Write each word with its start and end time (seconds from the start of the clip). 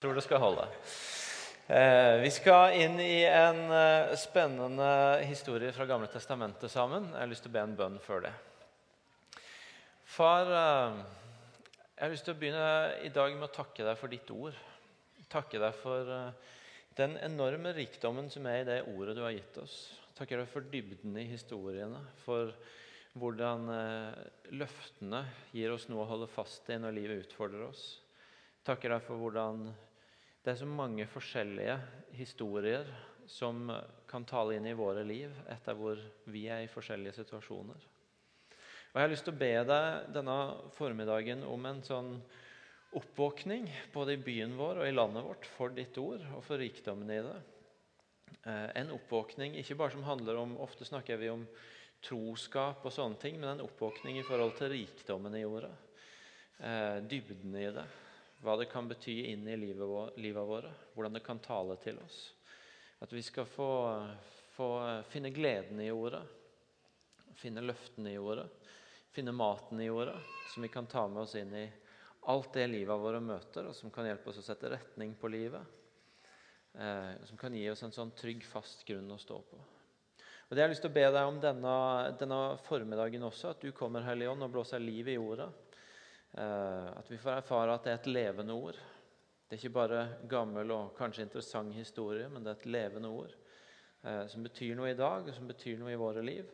tror 0.00 0.14
det 0.14 0.22
skal 0.26 0.42
holde. 0.42 0.66
Eh, 1.68 2.16
vi 2.22 2.30
skal 2.32 2.76
inn 2.80 3.00
i 3.02 3.24
en 3.28 3.64
eh, 3.74 4.14
spennende 4.16 4.90
historie 5.28 5.72
fra 5.74 5.86
Gamle 5.90 6.08
testamentet 6.12 6.70
sammen. 6.72 7.10
Jeg 7.12 7.20
har 7.20 7.30
lyst 7.32 7.44
til 7.44 7.52
å 7.52 7.56
be 7.58 7.64
en 7.66 7.74
bønn 7.76 7.98
før 8.00 8.22
det. 8.24 8.32
Far, 10.08 10.48
eh, 10.48 11.00
jeg 11.98 12.04
har 12.04 12.14
lyst 12.14 12.24
til 12.28 12.36
å 12.36 12.40
begynne 12.40 12.68
i 13.04 13.10
dag 13.12 13.34
med 13.34 13.48
å 13.50 13.56
takke 13.58 13.84
deg 13.84 13.98
for 14.00 14.14
ditt 14.14 14.30
ord. 14.32 14.56
Takke 15.28 15.60
deg 15.60 15.74
for 15.82 16.12
eh, 16.14 16.54
den 16.96 17.18
enorme 17.26 17.74
rikdommen 17.76 18.30
som 18.32 18.46
er 18.48 18.62
i 18.62 18.68
det 18.70 18.78
ordet 18.94 19.18
du 19.18 19.24
har 19.26 19.34
gitt 19.34 19.58
oss. 19.60 19.76
Takker 20.16 20.40
deg 20.40 20.48
for 20.50 20.66
dybden 20.72 21.18
i 21.20 21.26
historiene, 21.28 22.00
for 22.22 22.54
hvordan 23.18 23.68
eh, 23.74 24.22
løftene 24.54 25.24
gir 25.52 25.74
oss 25.74 25.90
noe 25.90 26.06
å 26.06 26.10
holde 26.14 26.30
fast 26.30 26.70
i 26.70 26.78
når 26.80 26.96
livet 26.96 27.26
utfordrer 27.26 27.66
oss. 27.66 27.84
Takker 28.66 28.94
deg 28.94 29.04
for 29.04 29.20
hvordan 29.20 29.68
det 30.48 30.54
er 30.54 30.62
så 30.62 30.66
mange 30.70 31.04
forskjellige 31.12 31.74
historier 32.16 32.86
som 33.28 33.66
kan 34.08 34.24
tale 34.24 34.54
inn 34.56 34.64
i 34.70 34.72
våre 34.72 35.02
liv 35.04 35.34
etter 35.52 35.76
hvor 35.76 36.00
vi 36.32 36.46
er 36.48 36.62
i 36.64 36.70
forskjellige 36.72 37.18
situasjoner. 37.18 37.82
Og 38.88 38.96
Jeg 38.96 39.02
har 39.02 39.12
lyst 39.12 39.26
til 39.28 39.34
å 39.34 39.42
be 39.42 39.50
deg 39.68 40.08
denne 40.16 40.38
formiddagen 40.78 41.44
om 41.44 41.68
en 41.68 41.84
sånn 41.84 42.08
oppvåkning 42.96 43.68
både 43.92 44.16
i 44.16 44.22
byen 44.24 44.56
vår 44.56 44.80
og 44.80 44.88
i 44.88 44.96
landet 44.96 45.28
vårt 45.28 45.50
for 45.58 45.76
ditt 45.76 46.00
ord 46.00 46.24
og 46.30 46.40
for 46.48 46.64
rikdommen 46.64 47.12
i 47.12 47.20
det. 47.28 47.36
Eh, 48.40 48.66
en 48.80 48.96
oppvåkning 48.96 49.60
ikke 49.60 49.76
bare 49.76 49.98
som 49.98 50.08
handler 50.08 50.40
om 50.40 50.56
Ofte 50.64 50.88
snakker 50.88 51.20
vi 51.20 51.28
om 51.28 51.44
troskap 52.00 52.88
og 52.88 52.96
sånne 52.96 53.20
ting, 53.20 53.36
men 53.36 53.52
en 53.52 53.66
oppvåkning 53.68 54.16
i 54.16 54.24
forhold 54.24 54.56
til 54.56 54.72
rikdommen 54.78 55.36
i 55.36 55.44
ordet. 55.44 55.76
Eh, 56.56 57.02
dybden 57.04 57.60
i 57.60 57.70
det 57.82 57.90
hva 58.42 58.56
det 58.56 58.68
kan 58.70 58.88
bety 58.88 59.16
inn 59.32 59.48
i 59.48 59.56
livet, 59.58 60.16
livet 60.16 60.46
våre, 60.46 60.72
hvordan 60.94 61.18
det 61.18 61.24
kan 61.26 61.40
tale 61.42 61.76
til 61.82 61.98
oss. 62.04 62.18
At 63.02 63.12
vi 63.12 63.22
skal 63.22 63.46
få, 63.46 63.70
få 64.54 64.68
finne 65.10 65.32
gleden 65.34 65.80
i 65.82 65.90
ordet, 65.90 66.22
finne 67.38 67.62
løftene 67.62 68.14
i 68.14 68.18
ordet, 68.18 68.46
finne 69.14 69.34
maten 69.34 69.80
i 69.82 69.90
ordet, 69.90 70.18
som 70.52 70.62
vi 70.62 70.70
kan 70.70 70.86
ta 70.86 71.06
med 71.08 71.22
oss 71.24 71.34
inn 71.38 71.54
i 71.54 71.66
alt 72.28 72.52
det 72.54 72.66
livet 72.68 73.00
våre 73.00 73.20
møter, 73.22 73.70
og 73.70 73.76
som 73.76 73.90
kan 73.94 74.06
hjelpe 74.06 74.30
oss 74.30 74.40
å 74.42 74.46
sette 74.46 74.70
retning 74.70 75.14
på 75.18 75.30
livet. 75.32 75.74
Eh, 76.74 77.12
som 77.26 77.38
kan 77.40 77.54
gi 77.54 77.64
oss 77.70 77.82
en 77.82 77.94
sånn 77.94 78.12
trygg, 78.18 78.44
fast 78.46 78.84
grunn 78.86 79.10
å 79.10 79.18
stå 79.18 79.38
på. 79.50 79.60
Og 80.48 80.56
det 80.56 80.62
jeg 80.62 80.66
har 80.66 80.72
lyst 80.72 80.84
til 80.84 80.92
å 80.92 80.96
be 80.96 81.06
deg 81.12 81.28
om 81.28 81.38
denne, 81.42 81.72
denne 82.20 82.40
formiddagen 82.64 83.26
også, 83.26 83.52
at 83.52 83.64
du 83.64 83.72
kommer 83.76 84.06
Hellige 84.06 84.32
Ånd 84.32 84.46
og 84.46 84.52
blåser 84.54 84.80
liv 84.80 85.10
i 85.12 85.18
ordet. 85.20 85.48
Eh, 86.32 86.98
at 86.98 87.10
vi 87.10 87.18
får 87.18 87.38
erfare 87.38 87.74
at 87.74 87.86
det 87.86 87.92
er 87.92 88.00
et 88.02 88.10
levende 88.12 88.56
ord. 88.56 88.76
Det 89.48 89.56
er 89.56 89.62
ikke 89.62 89.78
bare 89.78 90.02
gammel 90.28 90.70
og 90.74 90.92
kanskje 90.98 91.24
interessant 91.24 91.72
historie, 91.76 92.28
men 92.28 92.44
det 92.44 92.52
er 92.52 92.58
et 92.58 92.68
levende 92.68 93.08
ord 93.08 93.32
eh, 93.32 94.26
som 94.28 94.44
betyr 94.44 94.76
noe 94.76 94.92
i 94.92 94.98
dag, 94.98 95.24
og 95.24 95.34
som 95.34 95.48
betyr 95.48 95.80
noe 95.80 95.94
i 95.94 96.00
våre 96.00 96.24
liv. 96.24 96.50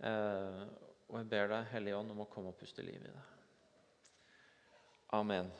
Eh, 0.00 0.62
og 1.06 1.20
jeg 1.20 1.28
ber 1.30 1.52
deg, 1.52 1.68
Hellige 1.74 1.98
Ånd, 2.00 2.14
om 2.14 2.24
å 2.24 2.30
komme 2.30 2.50
og 2.54 2.58
puste 2.58 2.84
liv 2.84 2.98
i 2.98 3.12
det. 3.12 3.26
Amen. 5.14 5.52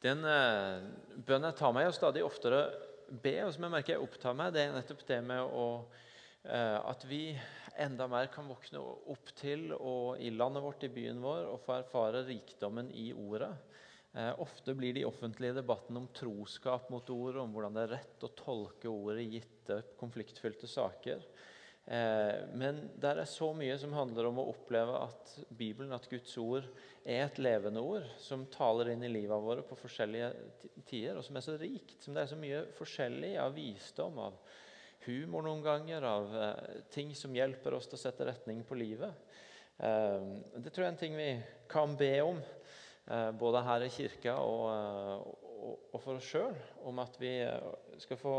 Den 0.00 0.22
bønnen 0.22 1.48
jeg 1.50 1.56
tar 1.58 1.72
meg 1.76 1.88
og 1.90 1.96
stadig 1.96 2.22
oftere 2.24 2.60
be, 3.10 3.34
og 3.42 3.50
som 3.52 3.66
jeg 3.66 3.74
merker 3.74 3.96
jeg 3.96 4.04
opptar 4.04 4.36
meg, 4.38 4.52
det 4.54 4.62
er 4.62 4.76
nettopp 4.76 5.02
det 5.08 5.18
med 5.26 5.42
å, 5.42 5.64
at 6.46 7.02
vi 7.10 7.34
enda 7.78 8.06
mer 8.10 8.30
kan 8.32 8.48
våkne 8.50 8.80
opp 8.82 9.32
til 9.38 9.70
og 9.76 10.20
i 10.22 10.32
landet 10.34 10.64
vårt, 10.64 10.84
i 10.86 10.92
byen 10.92 11.20
vår, 11.22 11.46
og 11.52 11.62
få 11.64 11.76
erfare 11.78 12.24
rikdommen 12.28 12.90
i 12.96 13.10
ordet. 13.12 13.52
Eh, 14.12 14.32
ofte 14.42 14.74
blir 14.74 14.96
de 14.96 15.06
offentlige 15.06 15.60
debattene 15.60 16.02
om 16.02 16.10
troskap 16.14 16.90
mot 16.90 17.10
ordet, 17.14 17.38
om 17.42 17.54
hvordan 17.54 17.76
det 17.76 17.86
er 17.86 17.94
rett 17.98 18.26
å 18.26 18.34
tolke 18.34 18.90
ordet 18.90 19.22
i 19.22 19.36
gitte 19.36 19.82
konfliktfylte 20.00 20.70
saker. 20.70 21.22
Eh, 21.90 22.40
men 22.58 22.82
der 23.00 23.22
er 23.22 23.28
så 23.30 23.52
mye 23.56 23.76
som 23.78 23.94
handler 23.94 24.28
om 24.28 24.40
å 24.42 24.48
oppleve 24.52 24.98
at 25.06 25.34
Bibelen, 25.48 25.94
at 25.94 26.08
Guds 26.10 26.34
ord, 26.42 26.66
er 27.04 27.24
et 27.24 27.38
levende 27.40 27.82
ord 27.82 28.08
som 28.20 28.48
taler 28.52 28.92
inn 28.92 29.06
i 29.06 29.12
livet 29.12 29.46
våre 29.46 29.62
på 29.66 29.78
forskjellige 29.78 30.32
tider, 30.90 31.16
og 31.16 31.24
som 31.26 31.38
er 31.38 31.46
så 31.46 31.56
rikt, 31.58 31.96
som 32.02 32.14
det 32.14 32.24
er 32.24 32.32
så 32.34 32.38
mye 32.38 32.64
forskjellig 32.76 33.32
av 33.42 33.54
visdom, 33.56 34.20
av 34.26 34.36
humor 35.06 35.42
noen 35.42 35.62
ganger, 35.64 36.04
av 36.04 36.36
eh, 36.36 36.80
ting 36.92 37.14
som 37.16 37.34
hjelper 37.34 37.74
oss 37.76 37.88
til 37.88 37.96
å 37.96 38.02
sette 38.02 38.26
retning 38.28 38.62
på 38.68 38.76
livet. 38.78 39.36
Eh, 39.78 40.24
det 40.60 40.72
tror 40.72 40.84
jeg 40.84 40.88
er 40.88 40.94
en 40.94 41.00
ting 41.00 41.16
vi 41.16 41.30
kan 41.70 41.94
be 41.98 42.12
om, 42.24 42.40
eh, 43.06 43.30
både 43.40 43.64
her 43.64 43.86
i 43.86 43.92
kirka 43.94 44.36
og, 44.44 44.66
og, 45.48 45.86
og 45.92 46.02
for 46.02 46.18
oss 46.18 46.28
sjøl, 46.28 46.56
om 46.88 47.00
at 47.02 47.16
vi 47.20 47.32
skal 48.02 48.20
få, 48.20 48.36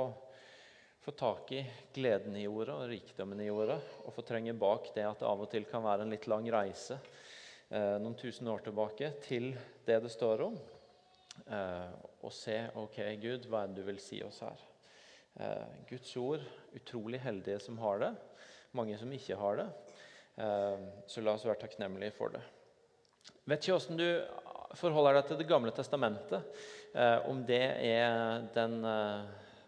få 1.02 1.16
tak 1.18 1.54
i 1.58 1.64
gleden 1.96 2.38
i 2.38 2.48
ordet 2.50 2.78
og 2.78 2.90
rikdommen 2.94 3.42
i 3.42 3.50
ordet, 3.54 3.80
og 4.06 4.14
få 4.14 4.26
trenge 4.28 4.54
bak 4.54 4.94
det 4.96 5.08
at 5.08 5.24
det 5.24 5.30
av 5.30 5.42
og 5.42 5.50
til 5.52 5.66
kan 5.70 5.86
være 5.86 6.06
en 6.06 6.14
litt 6.14 6.30
lang 6.30 6.50
reise 6.54 7.02
noen 7.72 8.18
tusen 8.20 8.50
år 8.52 8.66
tilbake 8.66 9.14
til 9.24 9.54
det 9.88 10.02
det 10.04 10.10
står 10.12 10.42
om, 10.44 10.58
og 12.20 12.34
se 12.36 12.58
ok, 12.76 13.00
Gud, 13.24 13.48
hva 13.48 13.62
er 13.64 13.72
det 13.72 13.80
du 13.80 13.88
vil 13.88 14.02
si 14.04 14.20
oss 14.28 14.42
her? 14.44 14.71
Eh, 15.40 15.68
Guds 15.90 16.18
ord, 16.18 16.40
utrolig 16.74 17.19
heldige 17.19 17.59
som 17.59 17.78
har 17.80 18.00
det. 18.00 18.12
Mange 18.75 18.97
som 19.00 19.12
ikke 19.14 19.38
har 19.40 19.62
det. 19.62 19.68
Eh, 20.44 20.88
så 21.08 21.24
la 21.24 21.36
oss 21.36 21.46
være 21.47 21.62
takknemlige 21.64 22.16
for 22.18 22.36
det. 22.36 22.42
Vet 23.47 23.64
ikke 23.64 23.78
åssen 23.78 24.00
du 24.00 24.08
forholder 24.80 25.20
deg 25.20 25.30
til 25.30 25.40
Det 25.41 25.47
gamle 25.47 25.72
testamentet. 25.75 26.44
Eh, 26.94 27.30
om 27.30 27.46
det 27.46 27.64
er 27.91 28.50
den 28.56 28.81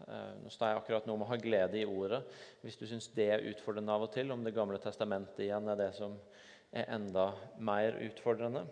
Nå 0.04 0.50
står 0.52 0.68
jeg 0.68 0.78
akkurat 0.82 1.06
nå 1.08 1.14
om 1.16 1.22
å 1.24 1.28
ha 1.30 1.38
glede 1.40 1.78
i 1.80 1.86
ordet. 1.88 2.18
Hvis 2.60 2.76
du 2.76 2.82
syns 2.84 3.06
det 3.16 3.30
er 3.32 3.46
utfordrende 3.48 3.94
av 3.94 4.02
og 4.04 4.10
til, 4.12 4.34
om 4.36 4.44
Det 4.44 4.52
gamle 4.52 4.76
testamentet 4.84 5.46
igjen 5.46 5.70
er 5.72 5.78
det 5.80 5.94
som 5.96 6.18
er 6.76 6.90
enda 6.92 7.30
mer 7.56 7.96
utfordrende. 8.04 8.66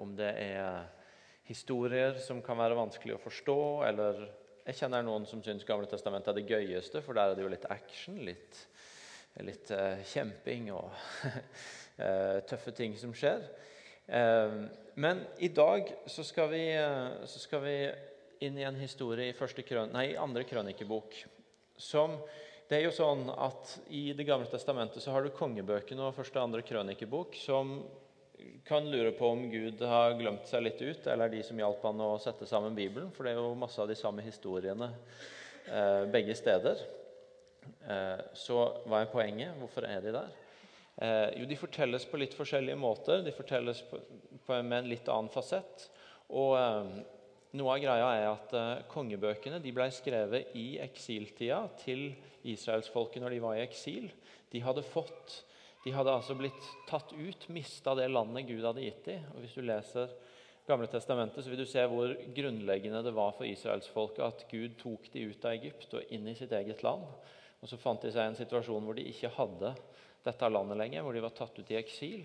Om 0.00 0.14
det 0.16 0.30
er 0.32 0.88
historier 1.44 2.16
som 2.24 2.40
kan 2.40 2.56
være 2.56 2.78
vanskelig 2.78 3.18
å 3.18 3.20
forstå, 3.20 3.58
eller 3.90 4.24
jeg 4.62 4.78
kjenner 4.78 5.02
noen 5.02 5.24
som 5.26 5.42
syns 5.42 5.66
Gamle 5.66 5.88
testamentet 5.90 6.30
er 6.30 6.38
det 6.38 6.50
gøyeste, 6.50 7.02
for 7.02 7.18
der 7.18 7.32
er 7.32 7.38
det 7.38 7.44
jo 7.44 7.50
litt 7.50 7.66
action, 7.72 8.20
litt, 8.22 8.60
litt 9.42 9.72
uh, 9.74 9.98
kjemping 10.06 10.70
og 10.74 10.92
uh, 11.26 12.38
tøffe 12.50 12.74
ting 12.76 12.94
som 12.98 13.14
skjer. 13.16 13.42
Uh, 14.06 14.70
men 15.02 15.24
i 15.42 15.50
dag 15.54 15.90
så 16.10 16.24
skal, 16.26 16.50
vi, 16.52 16.64
så 17.26 17.42
skal, 17.42 17.64
vi, 17.64 17.76
inn 18.44 18.58
i 18.58 18.66
en 18.66 18.78
historie 18.78 19.32
i, 19.32 19.64
krøn, 19.66 19.92
nei, 19.94 20.12
andre 20.20 20.44
krønikebok. 20.46 21.16
Som, 21.80 22.18
det 22.68 22.78
er 22.78 22.84
jo 22.86 22.94
sånn 22.94 23.24
at 23.32 23.78
I 23.94 24.12
Det 24.14 24.26
gamle 24.28 24.50
testamentet 24.50 25.02
så 25.02 25.14
har 25.14 25.24
du 25.24 25.32
kongebøkene 25.34 26.04
og 26.04 26.14
første 26.18 26.38
og 26.38 26.50
andre 26.50 26.62
krønikebok, 26.66 27.38
som 27.40 27.80
kan 28.68 28.86
lure 28.90 29.12
på 29.16 29.28
om 29.34 29.44
Gud 29.50 29.80
har 29.86 30.16
glemt 30.18 30.48
seg 30.48 30.64
litt 30.64 30.80
ut, 30.82 31.06
eller 31.10 31.32
de 31.32 31.42
som 31.46 31.58
hjalp 31.58 31.82
han 31.86 32.02
å 32.02 32.14
sette 32.22 32.48
sammen 32.48 32.76
Bibelen. 32.76 33.10
For 33.14 33.26
det 33.26 33.34
er 33.34 33.40
jo 33.40 33.54
masse 33.58 33.80
av 33.82 33.90
de 33.90 33.96
samme 33.98 34.24
historiene 34.24 34.90
eh, 35.66 36.04
begge 36.12 36.36
steder. 36.38 36.82
Eh, 37.86 38.22
så 38.38 38.64
hva 38.86 39.02
er 39.02 39.12
poenget? 39.12 39.56
Hvorfor 39.60 39.86
er 39.88 40.04
de 40.04 40.14
der? 40.14 40.30
Eh, 41.02 41.28
jo, 41.40 41.48
de 41.48 41.58
fortelles 41.58 42.06
på 42.08 42.20
litt 42.20 42.36
forskjellige 42.36 42.78
måter. 42.78 43.24
De 43.26 43.34
fortelles 43.34 43.82
på, 43.88 44.00
på, 44.46 44.60
med 44.60 44.82
en 44.82 44.90
litt 44.92 45.08
annen 45.12 45.32
fasett. 45.32 45.88
Og 46.32 46.56
eh, 46.58 46.92
noe 47.58 47.76
av 47.76 47.82
greia 47.82 48.10
er 48.16 48.26
at 48.30 48.52
eh, 48.56 48.84
kongebøkene 48.92 49.60
de 49.62 49.72
ble 49.74 49.88
skrevet 49.92 50.54
i 50.58 50.76
eksiltida 50.84 51.64
til 51.82 52.10
israelsfolket 52.48 53.22
når 53.22 53.36
de 53.36 53.42
var 53.44 53.58
i 53.58 53.64
eksil. 53.64 54.10
De 54.52 54.62
hadde 54.64 54.84
fått 54.86 55.42
de 55.82 55.92
hadde 55.94 56.14
altså 56.14 56.36
blitt 56.38 56.68
tatt 56.86 57.10
ut, 57.12 57.48
mista 57.50 57.96
det 57.98 58.06
landet 58.12 58.46
Gud 58.46 58.62
hadde 58.64 58.84
gitt 58.84 59.02
dem. 59.08 59.24
Og 59.34 59.42
Hvis 59.42 59.56
du 59.58 59.64
leser 59.66 60.12
Gamle 60.62 60.86
testamentet, 60.86 61.42
så 61.42 61.50
vil 61.50 61.58
du 61.58 61.66
se 61.66 61.82
hvor 61.90 62.12
grunnleggende 62.36 63.00
det 63.02 63.10
var 63.16 63.32
for 63.34 63.48
israelsfolket 63.48 64.22
at 64.22 64.44
Gud 64.46 64.76
tok 64.78 65.08
dem 65.10 65.32
ut 65.32 65.46
av 65.48 65.56
Egypt 65.56 65.96
og 65.98 66.12
inn 66.14 66.28
i 66.30 66.36
sitt 66.38 66.54
eget 66.54 66.84
land. 66.86 67.02
Og 67.58 67.70
Så 67.70 67.78
fant 67.82 68.02
de 68.02 68.12
seg 68.14 68.22
i 68.22 68.30
en 68.30 68.38
situasjon 68.38 68.86
hvor 68.86 68.94
de 68.94 69.08
ikke 69.10 69.32
hadde 69.34 69.72
dette 70.22 70.50
landet 70.54 70.78
lenger, 70.78 71.02
hvor 71.02 71.18
de 71.18 71.24
var 71.24 71.34
tatt 71.34 71.58
ut 71.58 71.74
i 71.74 71.80
eksil. 71.80 72.22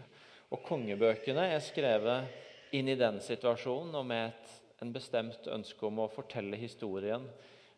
Og 0.53 0.61
kongebøkene 0.67 1.47
er 1.49 1.65
skrevet 1.65 2.77
inn 2.77 2.93
i 2.93 2.99
den 2.99 3.17
situasjonen 3.25 3.97
og 3.97 4.05
med 4.05 4.29
et, 4.29 4.53
en 4.85 4.93
bestemt 4.93 5.49
ønske 5.49 5.89
om 5.89 6.03
å 6.03 6.11
fortelle 6.13 6.59
historien 6.61 7.25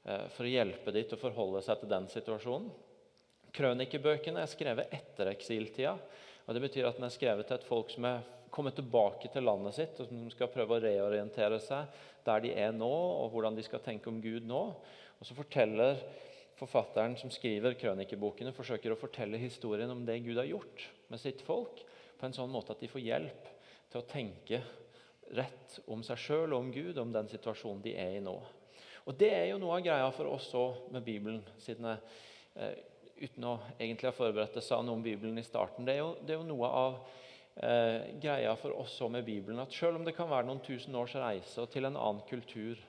eh, 0.04 0.28
for 0.36 0.44
å 0.44 0.52
hjelpe 0.52 0.92
dem 0.92 1.08
til 1.08 1.16
å 1.16 1.24
forholde 1.24 1.64
seg 1.64 1.80
til 1.80 1.94
den 1.96 2.12
situasjonen. 2.12 2.68
Krønikebøkene 3.56 4.44
er 4.44 4.52
skrevet 4.52 4.94
etter 4.94 5.32
eksiltida. 5.32 5.96
og 6.46 6.54
Det 6.56 6.62
betyr 6.62 6.90
at 6.90 6.98
den 7.00 7.08
er 7.08 7.14
skrevet 7.14 7.48
til 7.48 7.58
et 7.58 7.68
folk 7.68 7.92
som 7.92 8.06
er 8.06 8.24
kommet 8.50 8.76
tilbake 8.76 9.30
til 9.32 9.46
landet 9.46 9.76
sitt, 9.78 10.00
og 10.00 10.10
som 10.10 10.30
skal 10.34 10.50
prøve 10.54 10.78
å 10.78 10.84
reorientere 10.84 11.60
seg 11.62 12.00
der 12.26 12.42
de 12.44 12.54
er 12.54 12.72
nå, 12.74 12.90
og 12.90 13.30
hvordan 13.34 13.56
de 13.56 13.64
skal 13.66 13.82
tenke 13.86 14.10
om 14.10 14.22
Gud 14.22 14.46
nå. 14.50 14.64
Og 15.20 15.28
så 15.28 15.38
forteller 15.38 16.00
Forfatteren 16.60 17.14
som 17.16 17.32
skriver 17.32 17.78
krønikebokene, 17.80 18.52
forsøker 18.52 18.92
å 18.92 19.00
fortelle 19.00 19.40
historien 19.40 19.92
om 19.94 20.02
det 20.04 20.18
Gud 20.26 20.42
har 20.42 20.50
gjort 20.50 20.84
med 21.08 21.22
sitt 21.22 21.40
folk, 21.48 21.80
på 22.20 22.28
en 22.28 22.36
sånn 22.36 22.52
måte 22.52 22.74
at 22.76 22.82
de 22.84 22.90
får 22.92 23.06
hjelp 23.06 23.46
til 23.88 24.02
å 24.02 24.08
tenke 24.10 24.60
rett 25.38 25.78
om 25.88 26.04
seg 26.04 26.20
sjøl 26.20 26.52
og 26.52 26.66
om 26.66 26.72
Gud, 26.74 27.00
om 27.00 27.14
den 27.16 27.30
situasjonen 27.32 27.84
de 27.86 27.94
er 27.96 28.18
i 28.18 28.24
nå. 28.24 28.36
Og 29.08 29.16
Det 29.16 29.30
er 29.32 29.46
jo 29.54 29.62
noe 29.62 29.78
av 29.78 29.86
greia 29.86 30.10
for 30.12 30.34
oss 30.34 30.50
òg 30.58 30.92
med 30.92 31.06
Bibelen, 31.06 31.40
siden 31.64 31.88
jeg 31.88 32.02
eh, 32.60 32.76
uten 33.20 33.48
å 33.48 33.56
egentlig 33.78 34.10
ha 34.10 34.16
forberedt 34.16 34.58
det, 34.58 34.64
sa 34.66 34.80
noe 34.82 34.98
om 34.98 35.04
Bibelen 35.04 35.38
i 35.40 35.46
starten. 35.46 35.88
Det 35.88 35.96
er 35.96 36.02
jo, 36.02 36.12
det 36.24 36.36
er 36.36 36.40
jo 36.40 36.48
noe 36.48 36.70
av 36.82 37.00
eh, 37.62 38.10
greia 38.22 38.56
for 38.60 38.76
oss 38.80 38.96
òg 39.04 39.14
med 39.18 39.28
Bibelen 39.28 39.62
at 39.64 39.76
selv 39.76 40.00
om 40.00 40.08
det 40.08 40.16
kan 40.18 40.30
være 40.32 40.48
noen 40.48 40.64
tusen 40.66 40.96
års 41.00 41.16
reise 41.20 41.64
og 41.64 41.72
til 41.74 41.90
en 41.90 42.00
annen 42.00 42.24
kultur, 42.30 42.80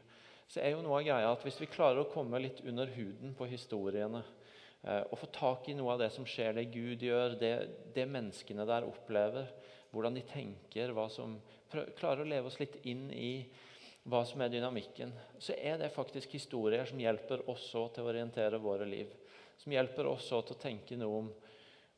så 0.50 0.62
er 0.62 0.74
jo 0.74 0.82
noe 0.82 0.98
av 1.00 1.06
greia 1.06 1.30
at 1.30 1.46
hvis 1.46 1.60
vi 1.62 1.70
klarer 1.70 2.02
å 2.02 2.10
komme 2.10 2.42
litt 2.42 2.62
under 2.66 2.90
huden 2.96 3.34
på 3.38 3.48
historiene 3.50 4.22
eh, 4.82 5.02
og 5.02 5.18
få 5.20 5.30
tak 5.34 5.70
i 5.70 5.76
noe 5.78 5.94
av 5.94 6.02
det 6.02 6.10
som 6.14 6.26
skjer, 6.26 6.54
det 6.58 6.70
Gud 6.74 7.02
gjør, 7.06 7.38
det, 7.40 7.54
det 7.94 8.06
menneskene 8.10 8.66
der 8.68 8.88
opplever, 8.88 9.50
hvordan 9.90 10.14
de 10.14 10.22
tenker, 10.26 10.94
som, 11.10 11.38
klarer 11.98 12.22
å 12.22 12.28
leve 12.28 12.50
oss 12.50 12.60
litt 12.62 12.78
inn 12.86 13.08
i 13.14 13.32
hva 14.10 14.22
som 14.26 14.40
er 14.42 14.52
dynamikken, 14.52 15.12
så 15.38 15.54
er 15.58 15.78
det 15.80 15.92
faktisk 15.94 16.32
historier 16.34 16.86
som 16.88 17.00
hjelper 17.00 17.42
oss 17.50 17.66
til 17.70 18.02
å 18.02 18.08
orientere 18.08 18.60
våre 18.62 18.86
liv. 18.88 19.10
Som 19.60 19.74
hjelper 19.74 20.08
oss 20.08 20.30
til 20.30 20.40
å 20.40 20.56
tenke 20.56 20.96
noe 20.96 21.20
om 21.20 21.30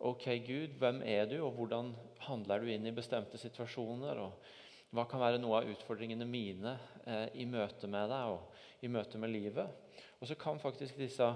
Ok, 0.02 0.24
Gud, 0.42 0.72
hvem 0.82 0.96
er 1.06 1.28
du, 1.30 1.36
og 1.46 1.52
hvordan 1.54 1.92
handler 2.26 2.58
du 2.58 2.72
inn 2.72 2.88
i 2.90 2.94
bestemte 2.94 3.38
situasjoner? 3.38 4.18
og 4.18 4.90
Hva 4.90 5.04
kan 5.06 5.20
være 5.22 5.38
noe 5.38 5.60
av 5.60 5.68
utfordringene 5.70 6.26
mine 6.26 6.72
eh, 7.06 7.28
i 7.38 7.46
møte 7.46 7.86
med 7.86 8.10
deg 8.10 8.32
og 8.32 8.82
i 8.82 8.90
møte 8.90 9.20
med 9.22 9.30
livet? 9.30 9.94
Og 10.18 10.26
så 10.26 10.34
kan 10.34 10.58
faktisk 10.58 10.98
disse 10.98 11.28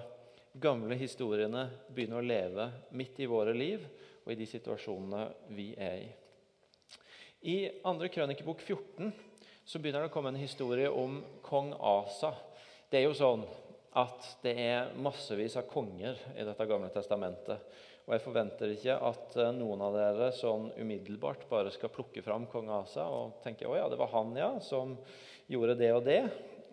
gamle 0.58 0.98
historiene 0.98 1.68
begynne 1.94 2.18
å 2.18 2.26
leve 2.26 2.66
midt 2.98 3.20
i 3.22 3.28
våre 3.30 3.54
liv 3.54 3.84
og 4.24 4.32
i 4.34 4.38
de 4.40 4.48
situasjonene 4.50 5.28
vi 5.54 5.68
er 5.78 6.00
i. 6.08 6.08
I 7.46 7.56
2. 7.84 8.10
krønikebok 8.10 8.66
14 8.66 9.14
så 9.62 9.78
begynner 9.78 10.02
det 10.02 10.10
å 10.10 10.16
komme 10.16 10.34
en 10.34 10.42
historie 10.42 10.90
om 10.90 11.20
kong 11.46 11.70
Asa. 11.78 12.32
Det 12.90 12.98
er 12.98 13.06
jo 13.06 13.14
sånn 13.14 13.46
at 13.96 14.26
det 14.44 14.52
er 14.60 14.90
massevis 15.00 15.56
av 15.56 15.68
konger 15.70 16.18
i 16.36 16.44
dette 16.44 16.66
gamle 16.68 16.90
testamentet. 16.92 17.62
Og 18.06 18.12
jeg 18.14 18.22
forventer 18.22 18.72
ikke 18.74 18.96
at 19.08 19.36
eh, 19.40 19.54
noen 19.56 19.80
av 19.82 19.96
dere 19.96 20.28
sånn 20.36 20.68
umiddelbart 20.78 21.46
bare 21.50 21.72
skal 21.74 21.90
plukke 21.94 22.22
fram 22.22 22.44
kong 22.50 22.68
Asa 22.76 23.08
og 23.10 23.40
tenke 23.42 23.66
å 23.66 23.74
ja, 23.78 23.88
det 23.90 23.98
var 23.98 24.12
han 24.12 24.36
ja, 24.38 24.50
som 24.62 24.94
gjorde 25.50 25.78
det 25.80 25.90
og 25.96 26.04
det. 26.06 26.20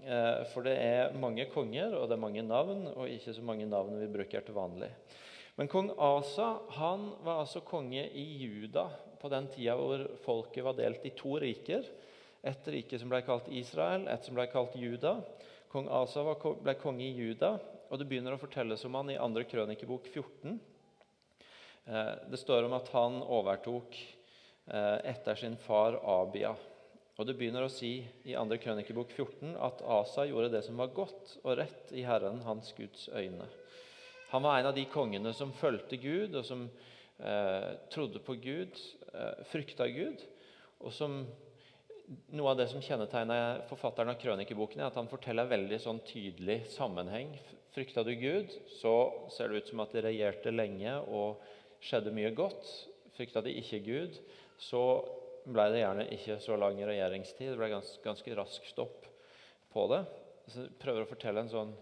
Eh, 0.03 0.43
for 0.51 0.67
det 0.67 0.75
er 0.77 1.15
mange 1.17 1.47
konger, 1.53 1.95
og 1.95 2.09
det 2.09 2.17
er 2.17 2.25
mange 2.25 2.43
navn, 2.45 2.85
og 2.91 3.09
ikke 3.09 3.33
så 3.33 3.45
mange 3.45 3.65
navn 3.71 3.97
vi 4.01 4.11
bruker 4.11 4.43
til 4.45 4.57
vanlig. 4.57 4.91
Men 5.57 5.69
kong 5.71 5.93
Asa 6.01 6.57
han 6.75 7.07
var 7.23 7.43
altså 7.43 7.63
konge 7.65 8.03
i 8.09 8.27
Juda 8.43 8.87
på 9.21 9.31
den 9.31 9.47
tida 9.53 9.77
hvor 9.79 10.03
folket 10.25 10.65
var 10.65 10.75
delt 10.75 11.05
i 11.07 11.13
to 11.15 11.37
riker. 11.39 11.87
Et 12.43 12.69
rike 12.75 12.99
som 12.99 13.09
ble 13.09 13.21
kalt 13.23 13.47
Israel, 13.55 14.09
et 14.11 14.25
som 14.25 14.35
ble 14.35 14.49
kalt 14.51 14.75
Juda. 14.75 15.21
Kong 15.73 15.87
Asa 15.89 16.21
ble 16.61 16.75
konge 16.77 17.01
i 17.01 17.15
Juda, 17.17 17.55
og 17.89 17.97
det 17.97 18.05
begynner 18.05 18.35
å 18.35 18.37
fortelles 18.37 18.83
om 18.85 18.93
han 18.99 19.07
i 19.09 19.15
2. 19.17 19.41
krønikebok 19.49 20.05
14. 20.05 20.59
Eh, 21.89 22.11
det 22.29 22.37
står 22.37 22.67
om 22.67 22.75
at 22.77 22.91
han 22.93 23.15
overtok 23.25 23.97
eh, 23.97 24.99
etter 25.09 25.39
sin 25.41 25.55
far 25.57 25.97
Abia. 25.97 26.51
Og 27.17 27.25
Det 27.25 27.33
begynner 27.39 27.65
å 27.65 27.71
si 27.73 27.95
i 28.21 28.35
2. 28.37 28.59
krønikebok 28.61 29.15
14 29.17 29.55
at 29.57 29.81
Asa 29.97 30.27
gjorde 30.29 30.51
det 30.53 30.61
som 30.67 30.77
var 30.77 30.93
godt 30.93 31.39
og 31.41 31.57
rett 31.57 31.89
i 31.97 32.05
Herren 32.05 32.43
hans 32.45 32.69
Guds 32.77 33.07
øyne. 33.09 33.49
Han 34.29 34.45
var 34.45 34.59
en 34.59 34.69
av 34.69 34.77
de 34.77 34.85
kongene 34.93 35.33
som 35.33 35.55
fulgte 35.57 35.97
Gud, 35.97 36.37
og 36.37 36.45
som 36.45 36.67
eh, 37.17 37.71
trodde 37.89 38.21
på 38.21 38.37
Gud, 38.45 38.77
eh, 39.09 39.41
frykta 39.49 39.89
Gud, 39.89 40.21
og 40.85 40.93
som 40.93 41.23
noe 42.35 42.51
av 42.51 42.59
det 42.59 42.67
som 42.71 42.83
kjennetegner 42.83 43.63
forfatteren 43.69 44.11
av 44.13 44.19
krønikeboken, 44.21 44.81
er 44.81 44.89
at 44.89 44.99
han 44.99 45.09
forteller 45.11 45.49
veldig 45.49 45.79
sånn 45.81 46.01
tydelig 46.07 46.63
sammenheng. 46.73 47.33
Frykta 47.73 48.03
du 48.05 48.13
Gud, 48.19 48.51
så 48.79 48.93
ser 49.33 49.49
det 49.49 49.63
ut 49.63 49.71
som 49.71 49.81
at 49.83 49.95
de 49.95 50.03
regjerte 50.05 50.53
lenge 50.53 50.97
og 51.07 51.41
skjedde 51.83 52.13
mye 52.15 52.33
godt. 52.35 52.67
Frykta 53.17 53.43
de 53.45 53.55
ikke 53.59 53.81
Gud, 53.85 54.19
så 54.61 54.83
ble 55.43 55.65
det 55.73 55.81
gjerne 55.81 56.09
ikke 56.15 56.37
så 56.43 56.57
lang 56.59 56.77
regjeringstid. 56.79 57.53
Det 57.53 57.59
ble 57.59 57.71
ganske, 57.73 58.03
ganske 58.05 58.37
rask 58.37 58.69
stopp 58.69 59.09
på 59.73 59.87
det. 59.91 60.03
Så 60.51 60.67
jeg 60.67 60.77
prøver 60.81 61.05
å 61.05 61.09
fortelle 61.09 61.43
en 61.43 61.51
sånn 61.51 61.73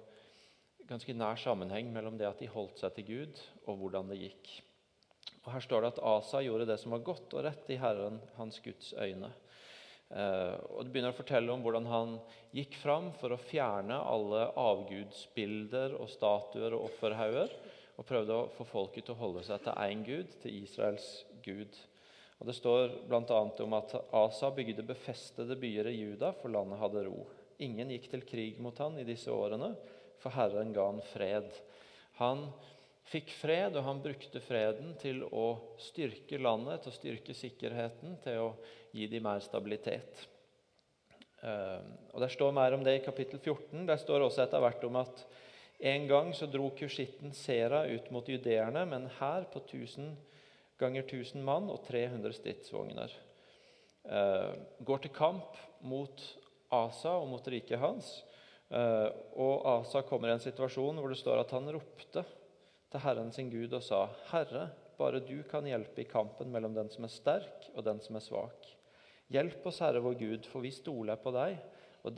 ganske 0.89 1.13
nær 1.15 1.39
sammenheng 1.39 1.91
mellom 1.93 2.17
det 2.19 2.27
at 2.27 2.41
de 2.41 2.49
holdt 2.51 2.81
seg 2.81 2.95
til 2.97 3.07
Gud, 3.07 3.39
og 3.65 3.79
hvordan 3.79 4.11
det 4.11 4.19
gikk. 4.21 4.49
Og 5.41 5.53
Her 5.55 5.63
står 5.63 5.83
det 5.83 5.93
at 5.93 6.03
Asa 6.11 6.41
gjorde 6.45 6.67
det 6.69 6.77
som 6.81 6.93
var 6.93 7.05
godt 7.05 7.33
og 7.37 7.45
rett 7.47 7.69
i 7.73 7.79
Herren, 7.81 8.19
hans 8.37 8.59
Guds 8.63 8.91
øyne. 8.93 9.31
Eh, 10.11 10.55
og 10.75 10.83
Det 10.83 10.91
begynner 10.91 11.13
å 11.13 11.17
fortelle 11.17 11.53
om 11.53 11.61
hvordan 11.63 11.87
han 11.87 12.17
gikk 12.55 12.75
fram 12.81 13.11
for 13.19 13.31
å 13.31 13.39
fjerne 13.39 13.95
alle 13.95 14.47
avgudsbilder 14.59 15.95
og 15.99 16.09
statuer 16.11 16.75
og 16.75 16.89
offerhauger, 16.89 17.53
og 17.95 18.07
prøvde 18.07 18.35
å 18.35 18.49
få 18.55 18.65
folket 18.67 19.07
til 19.07 19.15
å 19.15 19.21
holde 19.21 19.45
seg 19.45 19.63
til 19.63 19.77
én 19.85 20.03
Gud, 20.07 20.35
til 20.41 20.63
Israels 20.63 21.07
Gud. 21.45 21.77
Og 22.41 22.47
Det 22.49 22.55
står 22.57 22.95
bl.a. 23.05 23.39
om 23.63 23.77
at 23.77 23.93
Asa 24.17 24.49
bygde 24.55 24.83
befestede 24.87 25.55
byer 25.61 25.91
i 25.91 25.99
Juda, 25.99 26.31
for 26.33 26.49
landet 26.49 26.81
hadde 26.81 27.05
ro. 27.05 27.27
Ingen 27.61 27.93
gikk 27.93 28.09
til 28.09 28.23
krig 28.25 28.59
mot 28.63 28.77
han 28.81 28.97
i 28.97 29.05
disse 29.05 29.29
årene, 29.29 29.75
for 30.21 30.33
Herren 30.33 30.73
ga 30.73 30.87
han 30.89 31.03
fred. 31.11 31.53
Han 32.17 32.47
fikk 33.09 33.31
fred, 33.35 33.75
og 33.75 33.85
han 33.85 34.01
brukte 34.03 34.41
freden 34.43 34.93
til 35.01 35.23
å 35.25 35.75
styrke 35.81 36.39
landet, 36.39 36.83
til 36.83 36.91
å 36.91 36.95
styrke 36.95 37.35
sikkerheten, 37.35 38.17
til 38.23 38.45
å 38.45 38.51
gi 38.95 39.07
dem 39.11 39.25
mer 39.25 39.41
stabilitet. 39.43 40.27
Ehm, 41.41 41.93
og 42.13 42.21
Der 42.21 42.31
står 42.31 42.51
mer 42.53 42.73
om 42.73 42.83
det 42.83 42.99
i 42.99 43.05
kapittel 43.05 43.39
14. 43.39 43.85
Der 43.87 43.97
står 43.97 44.21
også 44.21 44.45
etter 44.45 44.61
hvert 44.61 44.83
om 44.83 44.99
at 45.01 45.25
en 45.81 46.07
gang 46.07 46.33
så 46.37 46.45
dro 46.45 46.69
kursitten 46.77 47.33
Sera 47.33 47.87
ut 47.89 48.11
mot 48.11 48.27
judeerne 48.27 48.85
med 48.85 49.01
en 49.01 49.13
hær 49.17 49.47
på 49.49 49.63
1000 49.65 50.13
ganger 50.77 51.03
1000 51.03 51.43
mann 51.45 51.69
og 51.69 51.83
300 51.87 52.33
stridsvogner. 52.37 53.11
Ehm, 54.05 54.61
går 54.85 55.01
til 55.01 55.13
kamp 55.13 55.57
mot 55.81 56.21
Asa 56.71 57.17
og 57.17 57.27
mot 57.27 57.47
riket 57.47 57.79
hans. 57.79 58.23
Ehm, 58.69 59.09
og 59.35 59.65
Asa 59.65 60.01
kommer 60.01 60.29
i 60.29 60.37
en 60.37 60.45
situasjon 60.45 61.01
hvor 61.01 61.09
det 61.09 61.19
står 61.19 61.41
at 61.41 61.51
han 61.57 61.73
ropte 61.73 62.23
til 62.91 63.03
Herren 63.05 63.31
sin 63.31 63.49
Gud 63.51 63.73
og 63.73 63.83
sa:" 63.83 64.07
Herre, 64.31 64.69
bare 64.97 65.23
du 65.23 65.43
kan 65.49 65.65
hjelpe 65.65 66.03
i 66.03 66.09
kampen 66.09 66.51
mellom 66.51 66.75
den 66.75 66.89
som 66.93 67.07
er 67.07 67.13
sterk, 67.13 67.69
og 67.75 67.85
den 67.87 68.01
som 68.03 68.15
er 68.15 68.25
svak. 68.25 68.67
Hjelp 69.31 69.65
oss, 69.65 69.79
Herre 69.79 70.01
vår 70.03 70.17
Gud, 70.19 70.45
for 70.51 70.61
vi 70.61 70.73
stoler 70.75 71.15
på 71.15 71.31
deg, 71.31 71.57
og, 72.03 72.17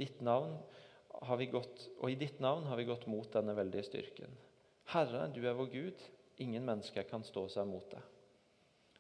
gått, 1.52 1.90
og 2.00 2.10
i 2.10 2.18
ditt 2.18 2.40
navn 2.42 2.66
har 2.66 2.80
vi 2.80 2.88
gått 2.90 3.06
mot 3.08 3.30
denne 3.32 3.56
veldige 3.56 3.86
styrken. 3.86 4.34
Herre, 4.94 5.28
du 5.30 5.44
er 5.46 5.54
vår 5.54 5.70
Gud, 5.72 6.02
ingen 6.42 6.66
mennesker 6.66 7.06
kan 7.08 7.24
stå 7.24 7.46
seg 7.52 7.68
mot 7.70 7.86
deg. 7.92 8.02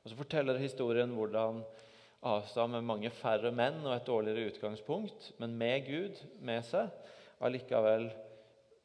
Og 0.04 0.12
Så 0.12 0.20
forteller 0.20 0.60
historien 0.60 1.16
hvordan 1.16 1.64
Asa 2.24 2.68
med 2.68 2.86
mange 2.88 3.10
færre 3.12 3.52
menn 3.52 3.82
og 3.84 3.96
et 3.98 4.08
dårligere 4.08 4.52
utgangspunkt, 4.52 5.34
men 5.40 5.58
med 5.60 5.88
Gud 5.88 6.22
med 6.40 6.64
seg, 6.68 6.92
allikevel 7.44 8.08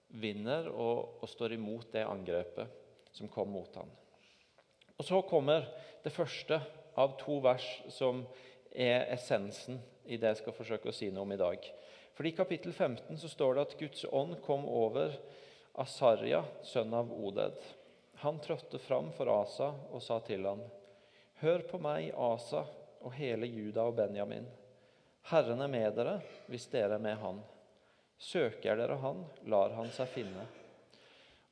vinner 0.08 0.70
og, 0.72 1.20
og, 1.20 1.28
står 1.30 1.54
imot 1.58 1.92
det 1.92 2.06
angrepet 2.08 2.86
som 3.12 3.28
kom 3.28 3.50
mot 3.50 3.74
ham. 3.76 3.90
Og 4.96 5.04
Så 5.04 5.22
kommer 5.22 5.68
det 6.02 6.12
første 6.14 6.60
av 6.98 7.14
to 7.20 7.38
vers 7.44 7.66
som 7.94 8.24
er 8.72 9.06
essensen 9.14 9.78
i 10.04 10.16
det 10.16 10.32
jeg 10.32 10.40
skal 10.42 10.56
forsøke 10.56 10.90
å 10.90 10.94
si 10.94 11.10
noe 11.12 11.26
om 11.26 11.34
i 11.34 11.40
dag. 11.40 11.62
For 12.16 12.26
I 12.26 12.34
kapittel 12.34 12.72
15 12.72 13.18
så 13.20 13.30
står 13.30 13.54
det 13.54 13.66
at 13.66 13.76
Guds 13.78 14.04
ånd 14.10 14.40
kom 14.42 14.66
over 14.66 15.14
Asarja, 15.78 16.42
sønn 16.66 16.94
av 16.94 17.12
Oded. 17.14 17.60
Han 18.24 18.40
trådte 18.42 18.80
fram 18.82 19.12
for 19.14 19.30
Asa 19.30 19.70
og 19.92 20.02
sa 20.02 20.18
til 20.26 20.46
ham, 20.48 20.64
Hør 21.38 21.62
på 21.70 21.78
meg, 21.78 22.10
Asa, 22.18 22.64
og 23.06 23.14
hele 23.14 23.46
Juda 23.46 23.84
og 23.86 23.94
Benjamin. 24.00 24.48
Herren 25.30 25.62
er 25.62 25.70
med 25.70 25.94
dere 25.94 26.16
hvis 26.50 26.66
dere 26.72 26.96
er 26.96 27.04
med 27.04 27.20
Han. 27.22 27.38
Søker 28.18 28.80
dere 28.80 28.98
Han, 29.04 29.22
lar 29.46 29.76
Han 29.78 29.92
seg 29.94 30.10
finne. 30.10 30.48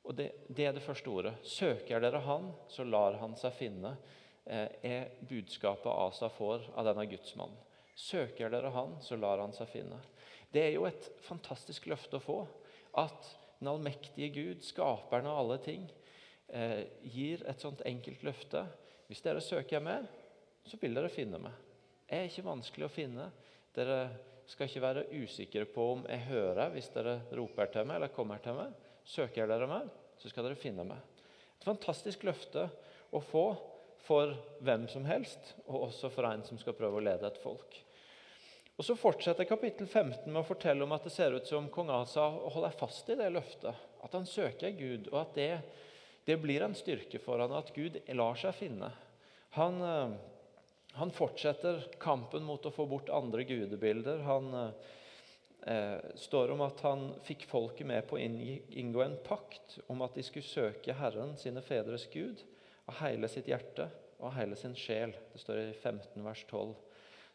Og 0.07 0.15
det, 0.15 0.29
det, 0.47 0.65
er 0.65 0.75
det 0.75 0.83
første 0.83 1.11
ordet. 1.11 1.33
Søker 1.43 1.99
dere 2.03 2.21
Han, 2.23 2.51
så 2.71 2.85
lar 2.87 3.17
Han 3.19 3.35
seg 3.39 3.55
finne, 3.57 3.97
eh, 4.45 4.69
er 4.87 5.09
budskapet 5.27 5.91
Asa 5.91 6.29
får 6.31 6.69
av 6.79 6.87
denne 6.87 7.03
gudsmannen. 7.11 7.57
Søker 7.97 8.53
dere 8.53 8.71
Han, 8.71 8.95
så 9.03 9.17
lar 9.19 9.43
Han 9.43 9.55
seg 9.55 9.67
finne. 9.73 9.99
Det 10.53 10.63
er 10.63 10.73
jo 10.77 10.87
et 10.87 11.09
fantastisk 11.27 11.89
løfte 11.91 12.21
å 12.21 12.23
få. 12.23 12.37
At 12.97 13.33
den 13.59 13.71
allmektige 13.73 14.29
Gud, 14.31 14.63
skaperen 14.63 15.27
av 15.27 15.41
alle 15.41 15.59
ting, 15.65 15.89
eh, 16.47 16.85
gir 17.03 17.43
et 17.49 17.59
sånt 17.59 17.83
enkelt 17.85 18.23
løfte. 18.23 18.63
Hvis 19.09 19.23
dere 19.25 19.43
søker 19.43 19.83
meg, 19.83 20.07
så 20.63 20.79
vil 20.79 20.95
dere 20.95 21.11
finne 21.11 21.39
meg. 21.41 21.53
Jeg 22.07 22.19
er 22.19 22.31
ikke 22.31 22.47
vanskelig 22.47 22.87
å 22.87 22.93
finne. 22.93 23.31
Dere 23.75 23.99
skal 24.47 24.69
ikke 24.69 24.83
være 24.83 25.07
usikre 25.19 25.65
på 25.67 25.91
om 25.97 26.05
jeg 26.07 26.29
hører 26.29 26.71
hvis 26.71 26.87
dere 26.93 27.19
roper 27.35 27.67
til 27.71 27.87
meg 27.87 27.99
eller 27.99 28.13
kommer 28.15 28.39
til 28.43 28.55
meg. 28.55 28.71
Søker 29.07 29.47
dere 29.47 29.69
meg, 29.69 29.87
så 30.19 30.29
skal 30.31 30.47
dere 30.47 30.59
finne 30.59 30.83
meg. 30.87 30.99
Et 31.57 31.67
fantastisk 31.67 32.25
løfte 32.27 32.67
å 33.15 33.21
få 33.23 33.47
for 34.07 34.35
hvem 34.63 34.85
som 34.91 35.07
helst, 35.07 35.53
og 35.67 35.89
også 35.89 36.11
for 36.11 36.27
en 36.29 36.43
som 36.47 36.59
skal 36.59 36.75
prøve 36.77 36.99
å 36.99 37.03
lede 37.03 37.27
et 37.27 37.39
folk. 37.41 37.79
Og 38.77 38.85
Så 38.85 38.93
fortsetter 38.93 39.47
kapittel 39.49 39.87
15 39.87 40.27
med 40.29 40.43
å 40.43 40.45
fortelle 40.45 40.85
om 40.85 40.93
at 40.93 41.07
det 41.07 41.15
ser 41.15 41.33
ut 41.33 41.47
som 41.49 41.69
kong 41.73 41.89
Asa 41.89 42.27
holder 42.29 42.75
fast 42.77 43.09
i 43.09 43.17
det 43.17 43.31
løftet. 43.33 43.73
At 44.05 44.13
han 44.13 44.27
søker 44.29 44.75
Gud, 44.77 45.09
og 45.09 45.17
at 45.23 45.33
det, 45.33 45.49
det 46.27 46.37
blir 46.43 46.61
en 46.61 46.77
styrke 46.77 47.19
for 47.23 47.41
han, 47.41 47.55
at 47.57 47.73
Gud 47.73 47.97
lar 48.13 48.37
seg 48.37 48.53
finne. 48.59 48.91
Han, 49.57 49.81
eh, 49.81 50.13
han 50.99 51.15
fortsetter 51.15 51.87
kampen 51.97 52.45
mot 52.45 52.69
å 52.69 52.75
få 52.75 52.85
bort 52.85 53.09
andre 53.09 53.47
gudebilder. 53.49 54.21
Han 54.29 54.53
eh, 55.67 55.99
står 56.15 56.51
om 56.53 56.63
at 56.65 56.81
han 56.85 57.07
fikk 57.27 57.45
folket 57.49 57.87
med 57.87 58.07
på 58.07 58.17
å 58.17 58.21
inngå 58.21 59.03
en 59.03 59.17
pakt 59.25 59.77
om 59.91 60.01
at 60.05 60.15
de 60.17 60.25
skulle 60.25 60.47
søke 60.47 60.95
Herren, 60.95 61.35
sine 61.39 61.63
fedres 61.65 62.07
Gud, 62.13 62.43
av 62.87 63.01
hele 63.01 63.29
sitt 63.31 63.49
hjerte 63.51 63.89
og 64.17 64.29
av 64.31 64.37
hele 64.39 64.57
sin 64.59 64.75
sjel. 64.77 65.13
Det 65.33 65.41
står 65.43 65.61
i 65.65 65.71
15 65.73 66.23
vers 66.25 66.43
12. 66.49 66.75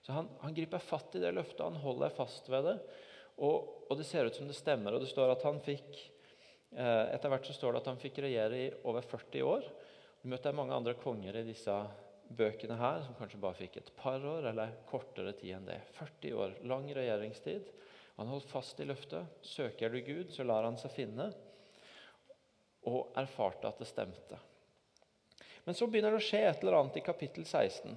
Så 0.03 0.17
han, 0.17 0.31
han, 0.43 0.55
griper 0.55 0.83
fatt 0.83 1.15
i 1.15 1.23
det 1.23 1.35
løftet, 1.37 1.62
han 1.62 1.79
holder 1.83 2.15
fast 2.17 2.49
ved 2.51 2.67
det. 2.67 2.79
Og, 3.39 3.69
og, 3.89 3.95
det 3.99 4.07
ser 4.09 4.27
ut 4.27 4.37
som 4.37 4.49
det 4.49 4.59
stemmer. 4.59 4.97
og 4.97 5.05
det 5.05 5.11
står 5.12 5.35
at 5.37 5.45
han 5.47 5.61
fikk, 5.62 6.01
eh, 6.75 7.12
Etter 7.15 7.31
hvert 7.31 7.47
så 7.47 7.55
står 7.57 7.75
det 7.75 7.83
at 7.85 7.93
han 7.93 8.01
fikk 8.03 8.23
regjere 8.25 8.59
i 8.59 8.71
over 8.89 9.07
40 9.07 9.47
år. 9.47 9.69
Du 10.23 10.29
møter 10.31 10.57
mange 10.57 10.75
andre 10.75 10.97
konger 10.99 11.39
i 11.39 11.47
disse 11.47 11.77
bøkene 12.33 12.77
her 12.79 13.03
som 13.05 13.17
kanskje 13.19 13.41
bare 13.43 13.59
fikk 13.59 13.79
et 13.79 13.95
par 13.99 14.23
år 14.25 14.49
eller 14.53 14.75
kortere 14.89 15.35
tid 15.39 15.57
enn 15.59 15.69
det. 15.69 15.79
40 15.99 16.37
år, 16.39 16.59
lang 16.71 16.89
regjeringstid. 16.97 17.71
Han 18.21 18.31
holdt 18.31 18.50
fast 18.50 18.81
i 18.81 18.87
løftet. 18.87 19.40
Søker 19.42 19.92
du 19.92 20.00
Gud, 20.04 20.33
så 20.35 20.45
lar 20.45 20.66
han 20.69 20.78
seg 20.81 20.92
finne. 20.95 21.31
Og 22.88 23.12
erfarte 23.19 23.71
at 23.71 23.81
det 23.81 23.88
stemte. 23.88 24.38
Men 25.64 25.78
så 25.78 25.87
begynner 25.87 26.14
det 26.14 26.23
å 26.23 26.26
skje 26.26 26.42
et 26.49 26.64
eller 26.64 26.81
annet 26.81 26.99
i 26.99 27.04
kapittel 27.07 27.47
16. 27.47 27.95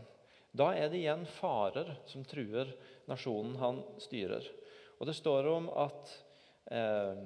Da 0.55 0.69
er 0.77 0.91
det 0.91 1.01
igjen 1.01 1.25
farer 1.39 1.95
som 2.07 2.23
truer 2.27 2.69
nasjonen 3.09 3.57
han 3.59 3.81
styrer. 3.99 4.45
Og 4.99 5.09
Det 5.09 5.15
står 5.17 5.49
om 5.51 5.67
at 5.73 6.11
eh, 6.71 7.25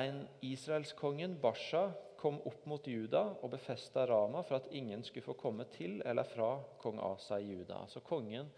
en 0.00 0.22
israelskongen, 0.46 1.36
Basha, 1.42 1.90
kom 2.20 2.40
opp 2.44 2.66
mot 2.68 2.84
Juda 2.84 3.22
og 3.40 3.52
befesta 3.54 4.02
Rama 4.08 4.42
for 4.44 4.58
at 4.58 4.72
ingen 4.76 5.00
skulle 5.06 5.24
få 5.24 5.38
komme 5.40 5.64
til 5.72 6.02
eller 6.04 6.26
fra 6.28 6.50
kong 6.82 6.98
Asa 7.00 7.38
i 7.40 7.54
Juda. 7.54 7.78
Altså 7.80 8.02
Kongen 8.04 8.50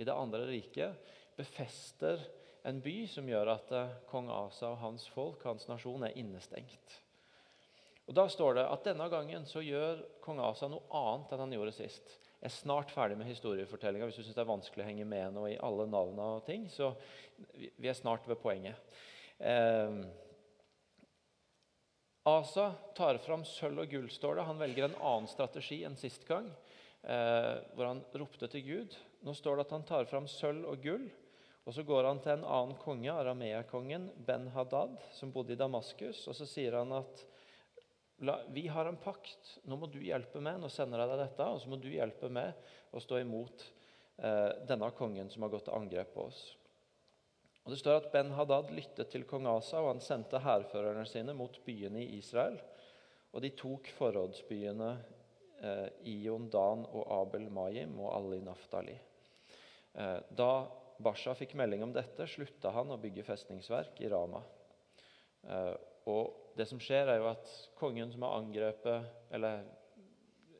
i 0.00 0.06
det 0.08 0.14
andre 0.14 0.46
riket 0.48 1.10
befester 1.36 2.22
en 2.68 2.80
by 2.84 2.96
som 3.08 3.28
gjør 3.28 3.52
at 3.54 3.70
eh, 3.76 3.92
kong 4.10 4.28
Asa 4.32 4.72
og 4.72 4.80
hans 4.82 5.06
folk, 5.14 5.44
hans 5.48 5.66
nasjon, 5.70 6.04
er 6.04 6.16
innestengt. 6.20 6.96
Og 8.10 8.16
Da 8.16 8.26
står 8.28 8.58
det 8.58 8.66
at 8.66 8.86
denne 8.88 9.06
gangen 9.12 9.46
så 9.46 9.62
gjør 9.62 10.02
kong 10.24 10.40
Asa 10.42 10.68
noe 10.68 10.82
annet 10.90 11.32
enn 11.32 11.44
han 11.44 11.52
gjorde 11.54 11.76
sist 11.76 12.16
Jeg 12.40 12.48
er 12.48 12.56
snart 12.56 12.90
ferdig 12.90 13.18
med 13.20 13.28
historiefortellinga. 13.30 14.08
Hvis 14.08 14.18
du 14.18 14.24
syns 14.24 14.38
det 14.38 14.42
er 14.42 14.50
vanskelig 14.50 14.84
å 14.84 14.88
henge 14.88 15.06
med 15.06 15.36
nå 15.36 15.44
i 15.50 15.60
alle 15.62 15.86
navnene 15.86 16.40
og 16.40 16.44
ting, 16.46 16.66
så 16.72 16.94
vi 17.38 17.88
er 17.88 17.96
snart 17.96 18.26
ved 18.28 18.40
poenget. 18.40 18.80
Eh, 19.38 20.00
Asa 22.28 22.72
tar 22.96 23.20
fram 23.24 23.44
sølv 23.48 23.84
og 23.84 23.92
gull, 23.92 24.08
står 24.12 24.36
det. 24.36 24.48
Han 24.48 24.60
velger 24.60 24.88
en 24.88 24.98
annen 24.98 25.28
strategi 25.30 25.80
enn 25.88 25.96
sist 26.00 26.26
gang, 26.28 26.50
eh, 27.04 27.56
hvor 27.76 27.88
han 27.88 28.02
ropte 28.12 28.48
til 28.52 28.66
Gud. 28.66 28.96
Nå 29.24 29.36
står 29.36 29.56
det 29.56 29.68
at 29.68 29.76
han 29.76 29.86
tar 29.88 30.08
fram 30.10 30.28
sølv 30.28 30.68
og 30.68 30.82
gull. 30.84 31.08
Og 31.70 31.74
Så 31.74 31.84
går 31.86 32.02
han 32.02 32.18
til 32.18 32.32
en 32.32 32.48
annen 32.50 32.74
konge, 32.82 33.12
Aramea-kongen 33.14 34.08
Ben-Hadad, 34.26 34.96
som 35.14 35.30
bodde 35.30 35.54
i 35.54 35.58
Damaskus. 35.58 36.24
og 36.26 36.34
Så 36.34 36.42
sier 36.50 36.74
han 36.74 36.90
at 36.96 37.20
vi 38.50 38.64
har 38.66 38.88
en 38.90 38.98
pakt. 38.98 39.52
Nå 39.70 39.78
må 39.78 39.86
du 39.86 40.00
hjelpe 40.02 40.42
meg. 40.42 40.58
Nå 40.58 40.66
sender 40.66 40.98
jeg 40.98 41.12
deg 41.12 41.20
dette, 41.22 41.46
og 41.46 41.60
så 41.62 41.70
må 41.70 41.78
du 41.78 41.86
hjelpe 41.92 42.26
meg 42.26 42.58
å 42.90 42.98
stå 42.98 43.20
imot 43.22 43.62
eh, 44.18 44.66
denne 44.66 44.88
kongen 44.98 45.30
som 45.30 45.46
har 45.46 45.52
gått 45.52 45.68
til 45.68 45.76
angrep 45.78 46.10
på 46.16 46.24
oss. 46.26 46.40
Og 47.62 47.70
Det 47.70 47.78
står 47.78 48.00
at 48.00 48.10
Ben-Hadad 48.16 48.74
lyttet 48.74 49.14
til 49.14 49.28
kong 49.30 49.46
Asa, 49.52 49.78
og 49.78 49.92
han 49.92 50.02
sendte 50.02 50.42
hærførerne 50.42 51.06
sine 51.06 51.38
mot 51.38 51.54
byene 51.62 52.02
i 52.02 52.18
Israel. 52.18 52.58
Og 53.30 53.46
de 53.46 53.52
tok 53.54 53.92
forrådsbyene 53.94 54.90
eh, 55.62 55.86
Ion, 56.16 56.50
Dan 56.50 56.82
og 56.90 57.06
Abel 57.20 57.46
Mayim 57.46 57.94
og 58.02 58.10
alle 58.16 58.42
i 58.42 58.44
Naftali. 58.50 58.98
Eh, 59.94 60.18
da 60.34 60.52
Basha 61.00 61.34
fikk 61.36 61.54
melding 61.58 61.84
om 61.86 61.92
dette, 61.94 62.26
slutta 62.28 62.72
han 62.74 62.92
å 62.92 62.98
bygge 63.00 63.24
festningsverk 63.24 64.00
i 64.04 64.10
Rama. 64.12 64.42
Eh, 65.48 65.74
og 66.10 66.54
det 66.58 66.66
som 66.68 66.80
skjer, 66.82 67.08
er 67.08 67.20
jo 67.20 67.30
at 67.30 67.52
kongen 67.78 68.12
som 68.12 68.26
har 68.26 68.40
angrepet, 68.40 69.08
eller 69.32 69.64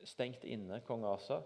stengt 0.09 0.45
inne 0.49 0.81
kong 0.87 1.05
Asa, 1.09 1.43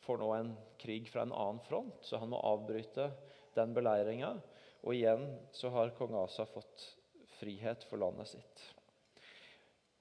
får 0.00 0.20
nå 0.20 0.30
en 0.34 0.54
krig 0.80 1.10
fra 1.12 1.26
en 1.26 1.34
annen 1.36 1.60
front, 1.66 2.00
så 2.06 2.20
han 2.20 2.32
må 2.32 2.40
avbryte 2.40 3.10
den 3.56 3.74
beleiringa. 3.76 4.34
Og 4.80 4.96
igjen 4.96 5.26
så 5.52 5.72
har 5.74 5.92
kong 5.98 6.16
Asa 6.22 6.46
fått 6.48 6.86
frihet 7.36 7.84
for 7.88 8.00
landet 8.00 8.32
sitt. 8.32 8.66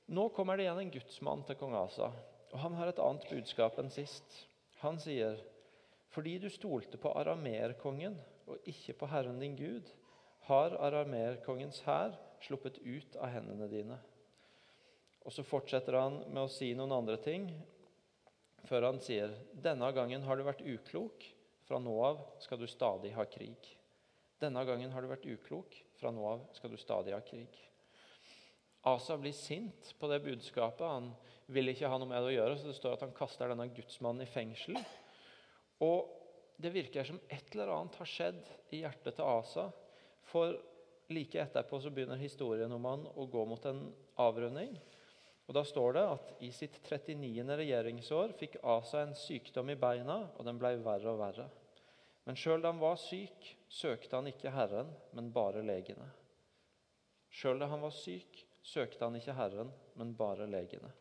Nå 0.09 0.29
kommer 0.33 0.57
det 0.57 0.65
igjen 0.65 0.79
en 0.81 0.93
gudsmann 0.93 1.43
til 1.45 1.59
kong 1.59 1.75
Asa, 1.77 2.09
og 2.49 2.57
han 2.63 2.77
har 2.79 2.89
et 2.89 3.01
annet 3.03 3.27
budskap 3.29 3.77
enn 3.77 3.91
sist. 3.93 4.25
Han 4.81 4.97
sier, 5.01 5.37
'Fordi 6.09 6.37
du 6.39 6.49
stolte 6.49 6.97
på 6.97 7.11
arameerkongen 7.13 8.17
og 8.49 8.57
ikke 8.65 8.93
på 8.97 9.09
Herren 9.11 9.39
din 9.39 9.57
Gud', 9.57 9.91
har 10.49 10.73
arameerkongens 10.81 11.83
hær 11.85 12.15
sluppet 12.41 12.79
ut 12.81 13.15
av 13.15 13.29
hendene 13.29 13.67
dine. 13.69 13.99
Og 15.25 15.31
Så 15.31 15.43
fortsetter 15.43 15.93
han 15.99 16.23
med 16.31 16.43
å 16.43 16.49
si 16.49 16.73
noen 16.73 16.95
andre 16.95 17.17
ting 17.21 17.49
før 18.65 18.87
han 18.89 18.99
sier 18.99 19.35
denne 19.53 19.91
gangen 19.95 20.23
har 20.25 20.37
du 20.37 20.43
vært 20.43 20.65
uklok, 20.65 21.23
fra 21.67 21.77
nå 21.79 21.93
av 22.03 22.23
skal 22.41 22.57
du 22.59 22.65
stadig 22.67 23.13
ha 23.13 23.25
krig. 23.29 23.69
Denne 24.41 24.63
gangen 24.65 24.91
har 24.91 25.03
du 25.03 25.09
vært 25.11 25.27
uklok, 25.29 25.75
fra 25.99 26.11
nå 26.11 26.25
av 26.25 26.47
skal 26.57 26.71
du 26.73 26.77
stadig 26.81 27.13
ha 27.13 27.21
krig. 27.21 27.53
Asa 28.89 29.17
blir 29.19 29.35
sint 29.35 29.93
på 29.99 30.07
det 30.07 30.21
budskapet. 30.23 30.85
Han 30.87 31.11
vil 31.51 31.71
ikke 31.71 31.89
ha 31.91 31.97
noe 31.99 32.09
med 32.09 32.23
det 32.23 32.31
å 32.31 32.35
gjøre, 32.37 32.57
så 32.57 32.69
det 32.69 32.77
står 32.77 32.95
at 32.95 33.05
han 33.05 33.15
kaster 33.15 33.51
denne 33.51 33.67
gudsmannen 33.75 34.23
i 34.23 34.31
fengsel. 34.31 34.79
Og 35.85 36.15
det 36.59 36.73
virker 36.75 37.07
som 37.07 37.19
et 37.31 37.53
eller 37.53 37.71
annet 37.71 37.95
har 38.01 38.09
skjedd 38.09 38.41
i 38.75 38.81
hjertet 38.83 39.15
til 39.15 39.25
Asa. 39.25 39.69
For 40.27 40.57
like 41.09 41.39
etterpå 41.41 41.79
så 41.81 41.91
begynner 41.93 42.19
historien 42.19 42.71
om 42.75 42.85
han 42.85 43.05
å 43.15 43.27
gå 43.31 43.45
mot 43.47 43.65
en 43.69 43.85
avrunding. 44.19 44.75
Og 45.49 45.55
Da 45.55 45.63
står 45.65 45.95
det 45.95 46.03
at 46.05 46.33
i 46.45 46.51
sitt 46.53 46.75
39. 46.85 47.55
regjeringsår 47.57 48.35
fikk 48.37 48.59
Asa 48.61 49.01
en 49.01 49.15
sykdom 49.17 49.71
i 49.73 49.79
beina, 49.79 50.19
og 50.37 50.45
den 50.45 50.59
ble 50.61 50.75
verre 50.85 51.15
og 51.15 51.23
verre. 51.23 51.47
Men 52.27 52.37
sjøl 52.37 52.61
da 52.61 52.69
han 52.69 52.81
var 52.81 52.99
syk, 53.01 53.47
søkte 53.65 54.19
han 54.19 54.29
ikke 54.29 54.51
Herren, 54.53 54.91
men 55.17 55.31
bare 55.33 55.63
legene. 55.65 56.05
Sjøl 57.33 57.57
da 57.61 57.69
han 57.71 57.81
var 57.81 57.95
syk, 57.95 58.43
søkte 58.61 59.07
han 59.07 59.17
ikke 59.17 59.33
Herren, 59.33 59.71
men 59.97 60.13
bare 60.17 60.45
legene. 60.45 60.91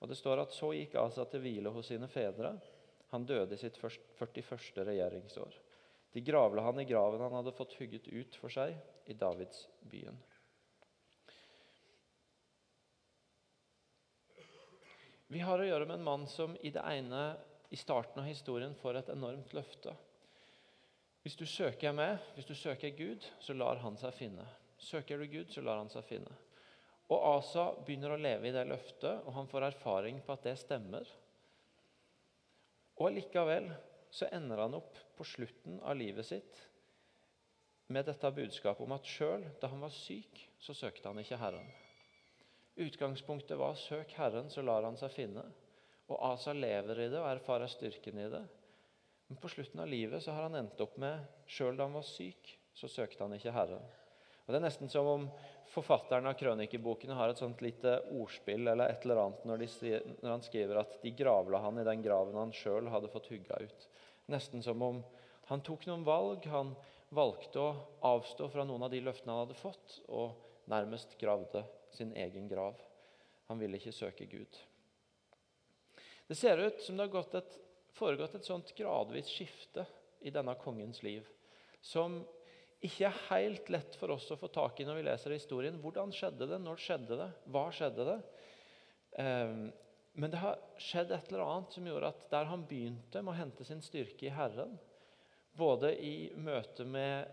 Og 0.00 0.08
Det 0.08 0.16
står 0.16 0.40
at 0.46 0.56
så 0.56 0.70
gikk 0.72 0.96
Asa 1.00 1.26
til 1.28 1.44
hvile 1.44 1.72
hos 1.74 1.90
sine 1.92 2.08
fedre. 2.08 2.54
Han 3.14 3.26
døde 3.30 3.54
i 3.54 3.60
sitt 3.60 3.78
41. 3.78 4.58
regjeringsår. 4.74 5.58
De 6.14 6.22
gravla 6.26 6.62
han 6.66 6.80
i 6.82 6.86
graven 6.88 7.22
han 7.22 7.34
hadde 7.38 7.52
fått 7.54 7.76
hugget 7.78 8.08
ut 8.10 8.36
for 8.42 8.50
seg 8.50 8.74
i 9.06 9.14
Davidsbyen. 9.14 10.18
Vi 15.30 15.40
har 15.46 15.62
å 15.62 15.66
gjøre 15.66 15.86
med 15.86 16.00
en 16.00 16.06
mann 16.06 16.26
som 16.30 16.58
i 16.62 16.74
det 16.74 16.82
ene 16.90 17.22
i 17.74 17.78
starten 17.78 18.22
av 18.22 18.28
historien 18.28 18.74
får 18.82 19.00
et 19.00 19.14
enormt 19.14 19.54
løfte. 19.54 19.94
Hvis 21.22 21.38
du 21.38 21.46
søker 21.48 21.94
meg, 21.94 22.18
hvis 22.34 22.50
du 22.50 22.54
søker 22.58 22.98
Gud, 22.98 23.26
så 23.40 23.54
lar 23.54 23.78
han 23.82 23.98
seg 23.98 24.14
finne. 24.18 24.44
Søker 24.78 25.22
du 25.22 25.30
Gud, 25.30 25.54
så 25.54 25.62
lar 25.62 25.80
han 25.80 25.90
seg 25.90 26.06
finne. 26.06 26.34
Og 27.14 27.18
Asa 27.30 27.70
begynner 27.86 28.14
å 28.14 28.20
leve 28.20 28.50
i 28.50 28.54
det 28.54 28.66
løftet, 28.68 29.22
og 29.22 29.38
han 29.38 29.50
får 29.50 29.70
erfaring 29.70 30.18
på 30.26 30.34
at 30.34 30.50
det 30.50 30.58
stemmer. 30.60 31.08
Og 33.02 33.10
likevel 33.14 33.70
så 34.14 34.28
ender 34.32 34.62
han 34.62 34.76
opp 34.78 34.98
på 35.18 35.26
slutten 35.26 35.80
av 35.82 35.96
livet 35.98 36.26
sitt 36.26 36.60
med 37.92 38.06
dette 38.08 38.30
budskapet 38.32 38.84
om 38.86 38.94
at 38.96 39.08
sjøl 39.08 39.42
da 39.60 39.68
han 39.68 39.82
var 39.82 39.92
syk, 39.92 40.38
så 40.62 40.74
søkte 40.76 41.10
han 41.10 41.18
ikke 41.20 41.38
Herren. 41.40 41.66
Utgangspunktet 42.80 43.58
var 43.58 43.74
'søk 43.74 44.14
Herren, 44.16 44.50
så 44.50 44.62
lar 44.62 44.82
han 44.82 44.96
seg 44.96 45.10
finne'. 45.10 45.44
Og 46.08 46.18
Asa 46.32 46.52
lever 46.52 47.00
i 47.00 47.08
det 47.08 47.20
og 47.20 47.30
erfarer 47.30 47.70
styrken 47.70 48.18
i 48.18 48.30
det. 48.30 48.42
Men 49.28 49.38
på 49.40 49.48
slutten 49.48 49.80
av 49.80 49.88
livet 49.88 50.22
så 50.22 50.32
har 50.32 50.48
han 50.48 50.58
endt 50.58 50.80
opp 50.80 50.96
med 51.00 51.22
sjøl 51.46 51.76
da 51.76 51.86
han 51.86 51.96
var 51.96 52.02
syk, 52.02 52.58
så 52.74 52.88
søkte 52.88 53.24
han 53.24 53.32
ikke 53.36 53.52
Herren. 53.54 53.84
Og 54.44 54.52
Det 54.52 54.58
er 54.58 54.66
nesten 54.66 54.90
som 54.92 55.06
om 55.06 55.30
forfatteren 55.72 56.26
av 56.28 56.36
krønikebokene 56.38 57.16
har 57.18 57.32
et 57.32 57.40
sånt 57.40 57.60
lite 57.64 57.96
ordspill 58.14 58.68
eller 58.68 58.90
et 58.92 59.04
eller 59.06 59.22
annet 59.22 59.44
når, 59.48 59.62
de, 59.64 60.00
når 60.20 60.30
han 60.30 60.44
skriver 60.44 60.80
at 60.80 60.96
de 61.02 61.12
gravla 61.16 61.60
han 61.64 61.80
i 61.80 61.86
den 61.86 62.02
graven 62.04 62.38
han 62.38 62.54
sjøl 62.54 62.90
hadde 62.92 63.10
fått 63.12 63.30
hugga 63.32 63.60
ut. 63.62 63.86
Nesten 64.32 64.62
som 64.64 64.82
om 64.82 65.02
han 65.50 65.62
tok 65.64 65.86
noen 65.86 66.04
valg. 66.06 66.46
Han 66.48 66.74
valgte 67.14 67.60
å 67.60 67.72
avstå 68.14 68.48
fra 68.50 68.64
noen 68.66 68.86
av 68.86 68.92
de 68.92 69.02
løftene 69.04 69.34
han 69.34 69.44
hadde 69.44 69.58
fått, 69.58 69.98
og 70.08 70.70
nærmest 70.70 71.18
gravde 71.20 71.64
sin 71.94 72.14
egen 72.16 72.48
grav. 72.48 72.78
Han 73.50 73.60
ville 73.60 73.78
ikke 73.78 73.92
søke 73.94 74.26
Gud. 74.26 74.56
Det 76.26 76.36
ser 76.38 76.58
ut 76.58 76.80
som 76.82 76.96
det 76.96 77.10
har 77.12 77.36
et, 77.36 77.58
foregått 77.94 78.38
et 78.38 78.48
sånt 78.48 78.72
gradvis 78.76 79.28
skifte 79.28 79.84
i 80.24 80.32
denne 80.32 80.56
kongens 80.60 81.02
liv. 81.04 81.28
som 81.84 82.22
ikke 82.84 83.08
er 83.08 83.22
helt 83.30 83.70
lett 83.72 83.96
for 83.96 84.12
oss 84.14 84.26
å 84.34 84.38
få 84.38 84.50
tak 84.52 84.80
i 84.80 84.86
når 84.86 84.98
vi 84.98 85.06
leser 85.06 85.34
historien. 85.34 85.78
Hvordan 85.80 86.12
skjedde 86.14 86.48
det? 86.50 86.60
Når 86.60 86.82
skjedde 86.84 87.18
det? 87.20 87.30
Hva 87.54 87.64
skjedde 87.72 88.06
det? 88.10 88.18
Eh, 89.22 89.54
men 90.14 90.30
det 90.30 90.38
har 90.38 90.60
skjedd 90.78 91.10
et 91.10 91.30
eller 91.32 91.42
annet 91.42 91.74
som 91.74 91.86
gjorde 91.88 92.10
at 92.12 92.26
der 92.30 92.46
han 92.46 92.66
begynte 92.70 93.22
med 93.22 93.32
å 93.32 93.38
hente 93.38 93.66
sin 93.66 93.82
styrke 93.82 94.28
i 94.28 94.34
Herren, 94.34 94.76
både 95.58 95.90
i 95.98 96.30
møte 96.38 96.86
med 96.86 97.32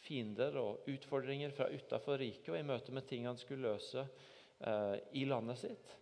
fiender 0.00 0.56
og 0.60 0.88
utfordringer 0.88 1.52
fra 1.52 1.68
utafor 1.68 2.20
riket, 2.20 2.48
og 2.54 2.58
i 2.58 2.66
møte 2.66 2.94
med 2.96 3.04
ting 3.08 3.26
han 3.28 3.36
skulle 3.40 3.68
løse 3.68 4.06
eh, 4.64 4.96
i 5.20 5.26
landet 5.28 5.60
sitt 5.60 5.96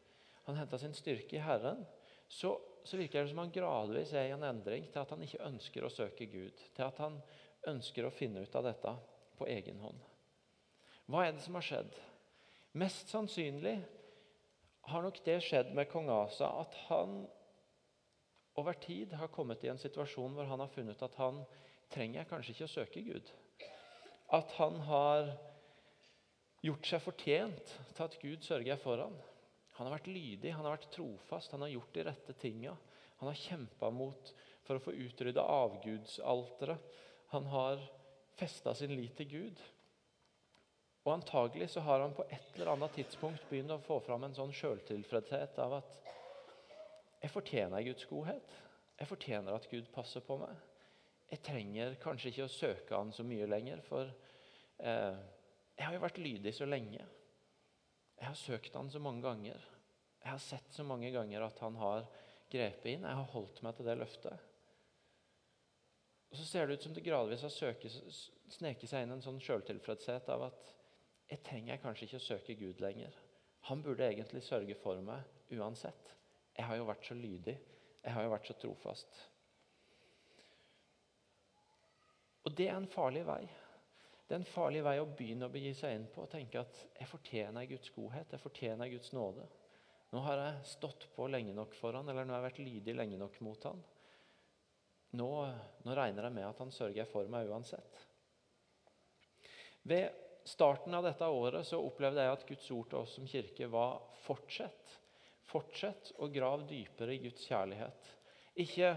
Han 0.46 0.56
henta 0.56 0.78
sin 0.80 0.94
styrke 0.96 1.37
i 1.37 1.42
Herren. 1.44 1.82
Så, 2.28 2.54
så, 2.84 2.96
virker 2.96 3.20
det 3.20 3.32
som 3.32 3.42
han 3.42 3.52
gradvis 3.52 4.14
er 4.16 4.30
i 4.30 4.32
en 4.37 4.46
endring 4.48 4.87
til 4.88 5.02
at 5.02 5.10
han 5.12 5.25
ikke 5.25 5.44
ønsker 5.44 5.84
å 5.84 5.90
søke 5.92 6.28
Gud. 6.30 6.62
Til 6.76 6.87
at 6.87 7.02
han 7.02 7.18
ønsker 7.66 8.06
å 8.06 8.14
finne 8.14 8.44
ut 8.44 8.54
av 8.58 8.66
dette 8.68 8.94
på 9.38 9.48
egen 9.50 9.80
hånd. 9.82 9.98
Hva 11.08 11.24
er 11.24 11.34
det 11.34 11.42
som 11.44 11.56
har 11.58 11.64
skjedd? 11.64 11.94
Mest 12.78 13.10
sannsynlig 13.10 13.78
har 14.88 15.04
nok 15.04 15.20
det 15.24 15.40
skjedd 15.44 15.72
med 15.76 15.88
kong 15.90 16.10
Asa 16.12 16.50
at 16.62 16.76
han 16.88 17.22
over 18.58 18.76
tid 18.82 19.12
har 19.14 19.30
kommet 19.32 19.62
i 19.64 19.70
en 19.72 19.80
situasjon 19.80 20.34
hvor 20.34 20.48
han 20.50 20.60
har 20.60 20.72
funnet 20.72 21.02
at 21.04 21.16
han 21.20 21.42
trenger 21.92 22.26
kanskje 22.28 22.54
ikke 22.54 22.66
å 22.68 22.72
søke 22.72 23.04
Gud. 23.06 23.30
At 24.34 24.52
han 24.58 24.76
har 24.88 25.30
gjort 26.64 26.88
seg 26.90 27.02
fortjent 27.04 27.74
til 27.94 28.04
at 28.04 28.18
Gud 28.20 28.44
sørger 28.44 28.80
for 28.82 29.00
ham. 29.04 29.14
Han 29.78 29.86
har 29.86 29.94
vært 29.94 30.10
lydig, 30.10 30.50
han 30.52 30.66
har 30.66 30.74
vært 30.74 30.90
trofast, 30.92 31.52
han 31.54 31.62
har 31.64 31.70
gjort 31.70 31.94
de 31.94 32.04
rette 32.08 32.34
tinga. 32.42 32.74
Han 33.20 33.30
har 33.30 33.38
kjempa 33.38 33.90
mot 33.94 34.32
for 34.66 34.78
å 34.78 34.82
få 34.82 34.94
utrydda 35.06 35.44
avgudsalteret. 35.54 36.98
Han 37.35 37.47
har 37.52 37.82
festa 38.38 38.75
sin 38.75 38.94
lit 38.97 39.16
til 39.18 39.28
Gud. 39.28 39.61
Og 41.04 41.12
antagelig 41.14 41.70
så 41.73 41.80
har 41.80 42.00
han 42.00 42.14
på 42.16 42.25
et 42.28 42.54
eller 42.54 42.73
annet 42.75 42.94
tidspunkt 42.99 43.44
begynt 43.50 43.73
å 43.73 43.80
få 43.85 43.99
fram 44.04 44.26
en 44.26 44.37
sånn 44.37 44.52
sjøltilfredshet 44.52 45.61
av 45.64 45.78
at 45.80 45.99
jeg 47.23 47.32
fortjener 47.32 47.85
Guds 47.87 48.06
godhet. 48.11 48.56
Jeg 48.99 49.11
fortjener 49.11 49.56
at 49.56 49.68
Gud 49.70 49.88
passer 49.94 50.25
på 50.25 50.37
meg. 50.40 50.54
Jeg 51.28 51.42
trenger 51.44 51.97
kanskje 52.02 52.32
ikke 52.32 52.47
å 52.47 52.52
søke 52.52 52.97
Han 52.97 53.11
så 53.12 53.25
mye 53.26 53.49
lenger, 53.49 53.82
for 53.85 54.08
eh, 54.80 55.18
jeg 55.76 55.85
har 55.87 55.97
jo 55.97 56.04
vært 56.04 56.20
lydig 56.23 56.54
så 56.56 56.68
lenge. 56.68 57.04
Jeg 58.18 58.26
har 58.26 58.38
søkt 58.38 58.76
Han 58.78 58.90
så 58.90 59.02
mange 59.02 59.25
ganger. 59.26 59.64
Jeg 60.23 60.32
har 60.32 60.42
sett 60.42 60.73
så 60.75 60.87
mange 60.87 61.11
ganger 61.14 61.44
at 61.47 61.61
Han 61.64 61.76
har 61.78 62.06
grepet 62.50 62.94
inn. 62.94 63.04
Jeg 63.04 63.20
har 63.20 63.35
holdt 63.35 63.62
meg 63.66 63.76
til 63.76 63.90
det 63.90 63.99
løftet. 64.00 64.48
Og 66.30 66.37
Så 66.37 66.44
ser 66.44 66.66
det 66.66 66.75
ut 66.75 66.82
som 66.82 66.94
det 66.94 67.04
gradvis 67.06 67.42
har 67.42 67.52
sneket 67.52 68.90
seg 68.90 69.04
inn 69.04 69.14
en 69.14 69.25
sånn 69.25 69.40
sjøltilfredshet 69.40 70.28
av 70.35 70.49
at 70.50 70.75
jeg 71.28 71.44
trenger 71.44 71.80
kanskje 71.82 72.06
ikke 72.08 72.20
å 72.20 72.26
søke 72.26 72.56
Gud 72.56 72.80
lenger. 72.85 73.16
Han 73.68 73.82
burde 73.85 74.06
egentlig 74.06 74.42
sørge 74.44 74.76
for 74.80 75.00
meg 75.04 75.56
uansett. 75.56 76.14
Jeg 76.56 76.66
har 76.68 76.78
jo 76.78 76.88
vært 76.88 77.08
så 77.08 77.16
lydig. 77.16 77.56
Jeg 78.04 78.14
har 78.14 78.25
jo 78.25 78.32
vært 78.32 78.49
så 78.49 78.56
trofast. 78.61 79.18
Og 82.49 82.54
det 82.56 82.68
er 82.68 82.78
en 82.78 82.88
farlig 82.88 83.25
vei. 83.28 83.42
Det 84.28 84.37
er 84.37 84.40
en 84.42 84.49
farlig 84.49 84.80
vei 84.85 84.94
å 85.00 85.08
begynne 85.08 85.49
å 85.49 85.52
begi 85.52 85.75
seg 85.76 85.94
inn 85.97 86.06
på 86.12 86.25
og 86.25 86.32
tenke 86.32 86.61
at 86.61 86.80
jeg 86.99 87.08
fortjener 87.08 87.68
Guds 87.68 87.92
godhet, 87.94 88.32
jeg 88.32 88.42
fortjener 88.42 88.90
Guds 88.92 89.12
nåde. 89.16 89.44
Nå 90.12 90.23
har 90.25 90.40
jeg 90.40 90.68
stått 90.68 91.06
på 91.14 91.28
lenge 91.28 91.54
nok 91.56 91.75
for 91.76 91.97
han, 91.97 92.08
eller 92.08 92.25
nå 92.25 92.35
har 92.35 92.42
jeg 92.42 92.49
vært 92.50 92.61
lydig 92.64 92.94
lenge 92.97 93.20
nok 93.20 93.38
mot 93.44 93.68
han. 93.68 93.80
Nå, 95.16 95.28
nå 95.84 95.96
regner 95.96 96.28
jeg 96.28 96.36
med 96.36 96.46
at 96.48 96.60
han 96.60 96.72
sørger 96.74 97.08
for 97.08 97.28
meg 97.32 97.48
uansett. 97.48 98.02
Ved 99.88 100.12
starten 100.48 100.96
av 100.96 101.06
dette 101.06 101.24
året 101.24 101.64
så 101.68 101.80
opplevde 101.80 102.24
jeg 102.24 102.34
at 102.34 102.46
Guds 102.48 102.70
ord 102.74 102.90
til 102.90 103.00
oss 103.00 103.14
som 103.16 103.28
kirke 103.28 103.70
var 103.72 104.02
fortsett. 104.26 104.99
Fortsett 105.49 106.12
å 106.21 106.28
grave 106.32 106.68
dypere 106.68 107.14
i 107.16 107.23
Guds 107.23 107.47
kjærlighet. 107.49 108.12
Ikke, 108.60 108.92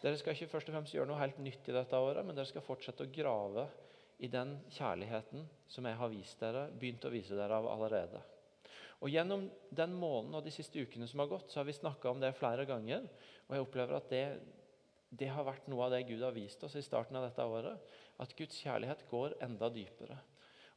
dere 0.00 0.16
skal 0.16 0.36
ikke 0.36 0.48
først 0.54 0.70
og 0.70 0.78
fremst 0.78 0.96
gjøre 0.96 1.10
noe 1.10 1.20
helt 1.20 1.40
nytt 1.44 1.68
i 1.68 1.76
dette 1.76 2.00
året, 2.00 2.24
men 2.24 2.36
dere 2.36 2.48
skal 2.48 2.64
fortsette 2.64 3.04
å 3.04 3.12
grave 3.12 3.66
i 4.20 4.28
den 4.32 4.54
kjærligheten 4.72 5.44
som 5.68 5.86
jeg 5.88 5.96
har 5.96 6.12
vist 6.12 6.40
dere, 6.40 6.68
begynt 6.72 7.04
å 7.04 7.12
vise 7.12 7.36
dere 7.36 7.60
av 7.60 7.68
allerede. 7.72 8.20
Og 9.00 9.08
Gjennom 9.08 9.46
den 9.72 9.94
måneden 9.96 10.36
og 10.36 10.44
de 10.44 10.52
siste 10.52 10.80
ukene 10.80 11.08
som 11.08 11.22
har 11.22 11.30
gått, 11.30 11.48
så 11.52 11.60
har 11.60 11.68
vi 11.68 11.76
snakka 11.76 12.10
om 12.10 12.20
det 12.20 12.34
flere 12.36 12.66
ganger. 12.68 13.06
Og 13.48 13.56
jeg 13.56 13.64
opplever 13.64 13.96
at 13.96 14.10
det, 14.12 14.24
det 15.10 15.28
har 15.34 15.46
vært 15.46 15.66
noe 15.70 15.86
av 15.86 15.94
det 15.94 16.04
Gud 16.08 16.22
har 16.22 16.34
vist 16.36 16.62
oss 16.64 16.76
i 16.78 16.84
starten 16.86 17.18
av 17.18 17.26
dette 17.26 17.44
året. 17.44 17.94
At 18.22 18.34
Guds 18.38 18.60
kjærlighet 18.62 19.06
går 19.10 19.38
enda 19.42 19.70
dypere 19.74 20.20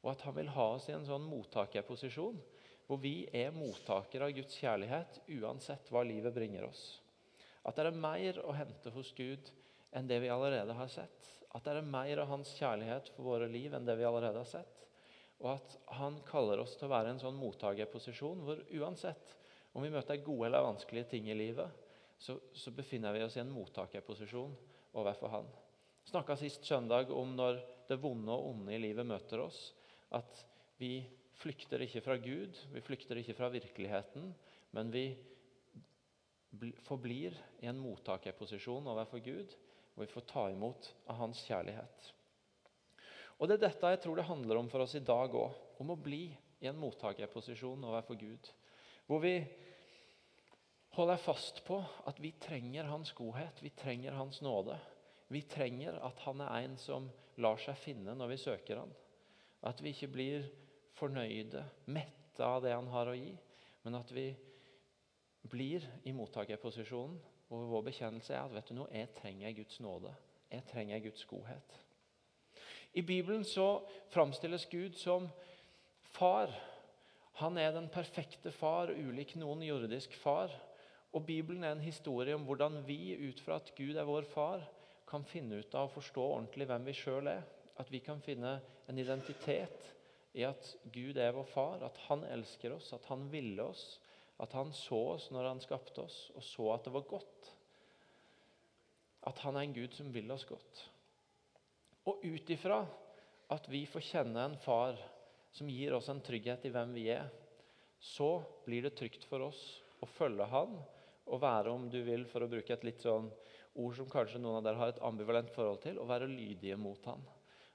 og 0.04 0.12
at 0.12 0.26
han 0.28 0.36
vil 0.36 0.52
ha 0.52 0.66
oss 0.76 0.90
i 0.90 0.96
en 0.96 1.08
sånn 1.08 1.26
mottakerposisjon 1.30 2.40
hvor 2.84 3.00
vi 3.00 3.24
er 3.32 3.56
mottakere 3.56 4.28
av 4.28 4.36
Guds 4.36 4.58
kjærlighet 4.60 5.22
uansett 5.40 5.88
hva 5.92 6.04
livet 6.04 6.36
bringer 6.36 6.68
oss. 6.68 6.82
At 7.64 7.80
det 7.80 7.88
er 7.88 7.96
mer 8.04 8.42
å 8.44 8.56
hente 8.58 8.92
hos 8.92 9.14
Gud 9.16 9.52
enn 9.96 10.10
det 10.10 10.20
vi 10.20 10.32
allerede 10.34 10.76
har 10.76 10.92
sett. 10.92 11.30
At 11.56 11.64
det 11.64 11.78
er 11.78 11.88
mer 11.88 12.20
av 12.20 12.34
Hans 12.34 12.52
kjærlighet 12.58 13.14
for 13.16 13.30
våre 13.30 13.48
liv 13.48 13.72
enn 13.72 13.88
det 13.88 13.96
vi 13.96 14.08
allerede 14.10 14.42
har 14.42 14.50
sett. 14.50 14.84
Og 15.40 15.54
at 15.54 15.78
Han 16.02 16.20
kaller 16.28 16.60
oss 16.60 16.76
til 16.76 16.90
å 16.90 16.92
være 16.92 17.14
i 17.14 17.16
en 17.16 17.24
sånn 17.24 17.40
mottakerposisjon 17.40 18.44
hvor 18.44 18.60
uansett 18.82 19.38
om 19.74 19.86
vi 19.86 19.94
møter 19.94 20.20
gode 20.26 20.50
eller 20.50 20.68
vanskelige 20.68 21.14
ting 21.14 21.30
i 21.32 21.38
livet, 21.38 21.72
så, 22.24 22.38
så 22.56 22.72
befinner 22.72 23.14
vi 23.16 23.24
oss 23.26 23.36
i 23.36 23.42
en 23.44 23.52
mottakerposisjon 23.52 24.56
overfor 24.96 25.32
Han. 25.34 25.50
Snakka 26.08 26.38
sist 26.40 26.64
søndag 26.68 27.12
om 27.12 27.36
når 27.36 27.60
det 27.90 28.00
vonde 28.00 28.32
og 28.32 28.54
onde 28.54 28.76
i 28.76 28.80
livet 28.80 29.08
møter 29.08 29.44
oss 29.44 29.60
at 30.16 30.44
vi 30.80 31.02
flykter 31.42 31.84
ikke 31.84 32.04
fra 32.06 32.16
Gud, 32.22 32.56
vi 32.72 32.84
flykter 32.84 33.20
ikke 33.20 33.36
fra 33.36 33.50
virkeligheten, 33.52 34.32
men 34.76 34.92
vi 34.94 35.06
forblir 36.86 37.36
i 37.64 37.68
en 37.68 37.82
mottakerposisjon 37.82 38.88
overfor 38.94 39.24
Gud, 39.26 39.56
og 39.96 40.06
vi 40.06 40.12
får 40.12 40.28
ta 40.30 40.46
imot 40.54 40.92
av 41.10 41.20
Hans 41.20 41.42
kjærlighet. 41.48 42.12
Og 43.42 43.50
Det 43.50 43.58
er 43.58 43.66
dette 43.66 43.90
jeg 43.96 44.02
tror 44.04 44.16
det 44.20 44.30
handler 44.30 44.62
om 44.62 44.70
for 44.72 44.86
oss 44.86 44.96
i 44.96 45.04
dag 45.04 45.34
òg. 45.36 45.56
Om 45.82 45.92
å 45.92 46.00
bli 46.00 46.28
i 46.64 46.70
en 46.70 46.80
mottakerposisjon 46.80 47.84
overfor 47.84 48.16
Gud. 48.16 48.48
Hvor 49.10 49.20
vi 49.20 49.34
holder 50.94 51.18
jeg 51.18 51.26
fast 51.26 51.62
på 51.66 51.80
at 52.08 52.20
vi 52.22 52.34
trenger 52.42 52.90
Hans 52.90 53.14
godhet, 53.18 53.64
vi 53.64 53.72
trenger 53.78 54.18
Hans 54.18 54.42
nåde. 54.42 54.78
Vi 55.34 55.42
trenger 55.50 55.98
at 56.06 56.20
Han 56.28 56.42
er 56.42 56.66
en 56.66 56.78
som 56.78 57.10
lar 57.42 57.58
seg 57.62 57.78
finne 57.82 58.14
når 58.18 58.34
vi 58.36 58.42
søker 58.44 58.84
Han. 58.84 58.94
At 59.64 59.82
vi 59.82 59.94
ikke 59.94 60.12
blir 60.14 60.50
fornøyde, 61.00 61.64
mette 61.86 62.46
av 62.46 62.62
det 62.64 62.74
han 62.76 62.90
har 62.94 63.10
å 63.10 63.16
gi, 63.18 63.32
men 63.86 63.96
at 63.98 64.12
vi 64.14 64.28
blir 65.50 65.86
i 66.08 66.14
mottakerposisjonen 66.16 67.20
Og 67.54 67.66
vår 67.70 67.84
bekjennelse 67.86 68.34
er 68.34 68.48
at 68.48 68.54
vet 68.56 68.70
du 68.72 68.74
noe, 68.78 68.90
jeg 68.90 69.12
trenger 69.14 69.52
Guds 69.54 69.76
nåde. 69.84 70.10
Jeg 70.50 70.64
trenger 70.72 71.02
Guds 71.04 71.26
godhet. 71.30 71.76
I 72.98 73.02
Bibelen 73.06 73.44
så 73.46 73.84
framstilles 74.10 74.66
Gud 74.72 74.96
som 74.98 75.28
far. 76.16 76.50
Han 77.44 77.58
er 77.58 77.76
den 77.76 77.92
perfekte 77.94 78.52
far, 78.52 78.90
ulik 78.90 79.36
noen 79.38 79.62
jordisk 79.68 80.16
far. 80.24 80.50
Og 81.14 81.26
Bibelen 81.26 81.64
er 81.64 81.76
en 81.76 81.84
historie 81.84 82.34
om 82.34 82.46
hvordan 82.48 82.80
vi, 82.88 83.14
ut 83.30 83.42
fra 83.46 83.60
at 83.62 83.70
Gud 83.78 83.96
er 83.96 84.08
vår 84.08 84.26
far, 84.34 84.64
kan 85.10 85.26
finne 85.30 85.60
ut 85.62 85.76
av 85.78 85.88
å 85.90 85.94
forstå 85.94 86.24
ordentlig 86.24 86.66
hvem 86.70 86.88
vi 86.90 86.96
sjøl 86.98 87.30
er 87.30 87.44
at 87.82 87.90
vi 87.90 88.00
kan 88.06 88.22
finne 88.22 88.56
en 88.90 89.00
identitet 89.02 89.90
i 90.38 90.46
at 90.46 90.72
Gud 90.94 91.18
er 91.22 91.34
vår 91.36 91.46
far, 91.52 91.84
at 91.86 91.98
han 92.08 92.26
elsker 92.26 92.74
oss, 92.76 92.92
at 92.96 93.06
han 93.10 93.28
ville 93.32 93.66
oss, 93.66 93.84
at 94.42 94.54
han 94.58 94.74
så 94.74 95.00
oss 95.14 95.30
når 95.34 95.52
han 95.52 95.62
skapte 95.62 96.02
oss, 96.02 96.18
og 96.34 96.46
så 96.46 96.68
at 96.74 96.88
det 96.88 96.94
var 96.96 97.06
godt. 97.10 97.52
At 99.30 99.42
han 99.46 99.58
er 99.58 99.68
en 99.68 99.76
Gud 99.78 99.94
som 99.98 100.10
vil 100.14 100.34
oss 100.34 100.46
godt. 100.50 100.84
Og 102.10 102.26
ut 102.26 102.50
ifra 102.52 102.82
at 103.54 103.70
vi 103.72 103.86
får 103.90 104.08
kjenne 104.10 104.48
en 104.50 104.58
far 104.66 104.98
som 105.54 105.70
gir 105.70 105.94
oss 105.96 106.10
en 106.10 106.22
trygghet 106.26 106.66
i 106.66 106.74
hvem 106.74 106.94
vi 106.98 107.08
er, 107.14 107.30
så 108.04 108.36
blir 108.66 108.84
det 108.84 108.98
trygt 109.00 109.24
for 109.30 109.46
oss 109.46 109.62
å 110.04 110.10
følge 110.18 110.50
han 110.52 110.74
og 111.30 111.42
være, 111.42 111.72
om 111.72 111.88
du 111.90 112.02
vil, 112.06 112.26
for 112.30 112.44
å 112.44 112.50
bruke 112.52 112.76
et 112.76 112.84
litt 112.88 113.04
sånn 113.04 113.30
ord 113.80 113.96
som 113.98 114.10
kanskje 114.10 114.42
noen 114.42 114.60
av 114.60 114.68
dere 114.68 114.82
har 114.82 114.94
et 114.94 115.06
ambivalent 115.06 115.50
forhold 115.56 115.82
til, 115.86 115.98
å 116.02 116.10
være 116.10 116.30
lydige 116.30 116.78
mot 116.78 117.10
han 117.10 117.24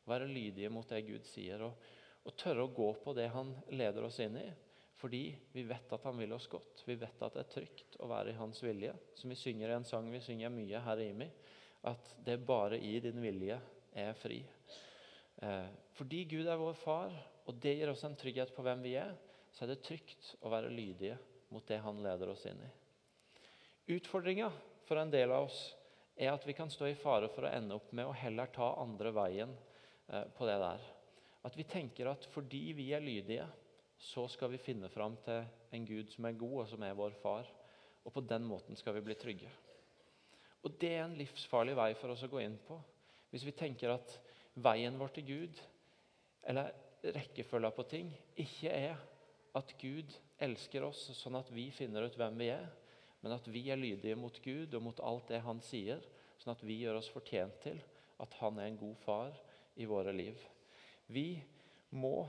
være 0.08 0.28
lydige 0.30 0.70
mot 0.72 0.88
det 0.88 1.04
Gud 1.06 1.26
sier, 1.28 1.62
og, 1.66 1.76
og, 2.24 2.32
tørre 2.38 2.64
å 2.64 2.72
gå 2.74 2.88
på 3.02 3.14
det 3.16 3.28
han 3.34 3.52
leder 3.74 4.08
oss 4.08 4.20
inn 4.24 4.38
i. 4.40 4.48
Fordi 4.98 5.22
vi 5.52 5.62
vet 5.68 5.92
at 5.94 6.06
han 6.08 6.18
vil 6.18 6.32
oss 6.34 6.48
godt. 6.50 6.82
Vi 6.88 6.96
vet 6.98 7.20
at 7.22 7.36
det 7.36 7.44
er 7.44 7.52
trygt 7.52 7.98
å 8.02 8.08
være 8.10 8.32
i 8.32 8.38
hans 8.38 8.58
vilje. 8.64 8.96
Som 9.14 9.30
vi 9.30 9.38
synger 9.38 9.70
i 9.70 9.76
en 9.76 9.86
sang 9.86 10.08
vi 10.10 10.22
synger 10.24 10.50
mye 10.50 10.80
her 10.82 11.02
i 11.02 11.12
IMI, 11.12 11.28
at 11.86 12.14
det 12.26 12.40
bare 12.42 12.80
i 12.82 12.96
din 13.04 13.20
vilje 13.22 13.60
er 13.94 14.18
fri. 14.18 14.40
Eh, 15.38 15.70
fordi 15.94 16.24
Gud 16.32 16.50
er 16.50 16.58
vår 16.58 16.74
far, 16.80 17.14
og 17.46 17.62
det 17.62 17.76
gir 17.78 17.92
oss 17.92 18.02
en 18.08 18.18
trygghet 18.18 18.50
på 18.56 18.66
hvem 18.66 18.82
vi 18.82 18.96
er, 18.98 19.14
så 19.54 19.64
er 19.64 19.72
det 19.72 19.84
trygt 19.86 20.34
å 20.42 20.50
være 20.50 20.74
lydige 20.74 21.14
mot 21.54 21.64
det 21.70 21.78
han 21.84 22.02
leder 22.02 22.34
oss 22.34 22.44
inn 22.50 22.58
i. 22.66 22.74
Utfordringa 23.88 24.52
for 24.84 24.96
en 24.96 25.10
del 25.10 25.30
av 25.32 25.46
oss 25.46 25.58
er 26.16 26.28
at 26.28 26.42
vi 26.44 26.52
kan 26.52 26.68
stå 26.68 26.90
i 26.90 26.96
fare 26.98 27.30
for 27.32 27.46
å 27.46 27.50
ende 27.56 27.72
opp 27.78 27.92
med 27.96 28.04
å 28.04 28.16
heller 28.20 28.50
ta 28.52 28.66
andre 28.82 29.12
veien 29.16 29.54
eh, 30.12 30.26
på 30.36 30.44
det 30.44 30.56
der. 30.60 30.82
At 31.48 31.54
vi 31.56 31.64
tenker 31.64 32.10
at 32.10 32.26
fordi 32.34 32.74
vi 32.76 32.90
er 32.92 33.00
lydige, 33.00 33.46
så 33.96 34.26
skal 34.28 34.50
vi 34.52 34.60
finne 34.60 34.90
fram 34.92 35.16
til 35.24 35.46
en 35.72 35.86
Gud 35.88 36.12
som 36.12 36.26
er 36.28 36.36
god, 36.36 36.56
og 36.62 36.68
som 36.68 36.84
er 36.84 36.98
vår 36.98 37.16
far. 37.22 37.48
Og 38.04 38.12
på 38.12 38.22
den 38.28 38.44
måten 38.44 38.76
skal 38.76 38.98
vi 38.98 39.06
bli 39.06 39.16
trygge. 39.16 39.48
Og 40.66 40.74
Det 40.76 40.90
er 40.92 41.06
en 41.06 41.16
livsfarlig 41.16 41.76
vei 41.78 41.94
for 41.96 42.12
oss 42.12 42.26
å 42.26 42.28
gå 42.28 42.42
inn 42.42 42.58
på. 42.66 42.76
Hvis 43.32 43.46
vi 43.46 43.54
tenker 43.56 43.94
at 43.94 44.18
veien 44.60 44.98
vår 45.00 45.14
til 45.16 45.26
Gud, 45.30 45.62
eller 46.44 46.74
rekkefølga 47.16 47.70
på 47.72 47.86
ting, 47.88 48.12
ikke 48.36 48.68
er 48.68 49.00
at 49.56 49.72
Gud 49.80 50.12
elsker 50.44 50.84
oss 50.84 51.06
sånn 51.16 51.40
at 51.40 51.48
vi 51.54 51.70
finner 51.72 52.04
ut 52.04 52.20
hvem 52.20 52.36
vi 52.40 52.50
er, 52.52 52.68
men 53.20 53.34
at 53.34 53.48
vi 53.50 53.64
er 53.72 53.80
lydige 53.80 54.16
mot 54.18 54.36
Gud 54.42 54.74
og 54.74 54.84
mot 54.84 55.00
alt 55.02 55.30
det 55.32 55.42
Han 55.42 55.60
sier, 55.64 56.02
sånn 56.38 56.54
at 56.54 56.64
vi 56.66 56.80
gjør 56.82 57.00
oss 57.00 57.10
fortjent 57.10 57.56
til 57.64 57.80
at 58.22 58.36
Han 58.40 58.60
er 58.60 58.70
en 58.70 58.80
god 58.80 58.98
far 59.02 59.34
i 59.78 59.86
våre 59.88 60.14
liv. 60.14 60.38
Vi 61.06 61.40
må 61.90 62.28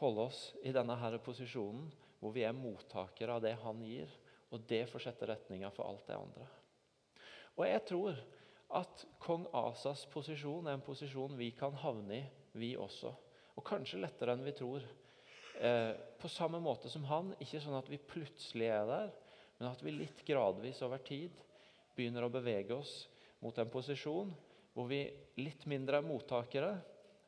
holde 0.00 0.28
oss 0.30 0.42
i 0.62 0.72
denne 0.74 0.96
her 1.00 1.18
posisjonen 1.24 1.88
hvor 2.20 2.34
vi 2.34 2.44
er 2.44 2.56
mottakere 2.56 3.38
av 3.38 3.44
det 3.44 3.56
Han 3.62 3.80
gir, 3.84 4.10
og 4.50 4.66
det 4.68 4.84
får 4.90 5.06
sette 5.06 5.28
retninga 5.30 5.70
for 5.74 5.88
alt 5.88 6.06
det 6.08 6.18
andre. 6.18 6.46
Og 7.56 7.64
jeg 7.66 7.82
tror 7.88 8.20
at 8.80 9.04
kong 9.22 9.48
Asas 9.56 10.04
posisjon 10.12 10.68
er 10.68 10.76
en 10.76 10.84
posisjon 10.84 11.34
vi 11.38 11.50
kan 11.58 11.74
havne 11.82 12.20
i, 12.20 12.24
vi 12.54 12.74
også. 12.78 13.10
Og 13.58 13.66
kanskje 13.66 14.00
lettere 14.02 14.34
enn 14.34 14.44
vi 14.46 14.54
tror. 14.56 14.84
Eh, 15.60 15.92
på 16.20 16.30
samme 16.30 16.60
måte 16.62 16.90
som 16.90 17.04
han, 17.10 17.32
ikke 17.42 17.60
sånn 17.62 17.78
at 17.78 17.90
vi 17.90 17.98
plutselig 17.98 18.70
er 18.70 18.86
der, 18.88 19.10
men 19.60 19.68
at 19.68 19.82
vi 19.84 19.92
litt 19.92 20.24
gradvis 20.24 20.80
over 20.86 21.02
tid 21.04 21.36
begynner 21.96 22.24
å 22.24 22.32
bevege 22.32 22.72
oss 22.72 22.94
mot 23.44 23.56
en 23.60 23.70
posisjon 23.72 24.32
hvor 24.72 24.88
vi 24.88 25.02
litt 25.40 25.66
mindre 25.68 26.00
er 26.00 26.06
mottakere 26.06 26.72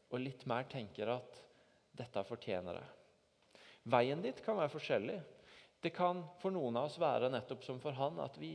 og 0.08 0.20
litt 0.20 0.46
mer 0.48 0.64
tenker 0.70 1.12
at 1.12 1.40
dette 1.92 2.22
fortjener 2.24 2.78
det. 2.78 2.86
Veien 3.92 4.22
dit 4.24 4.38
kan 4.44 4.56
være 4.56 4.72
forskjellig. 4.72 5.18
Det 5.82 5.90
kan 5.92 6.22
for 6.40 6.54
noen 6.54 6.78
av 6.78 6.88
oss 6.88 6.98
være 7.02 7.28
nettopp 7.32 7.64
som 7.66 7.80
for 7.82 7.96
han, 7.98 8.20
at 8.22 8.36
vi, 8.40 8.54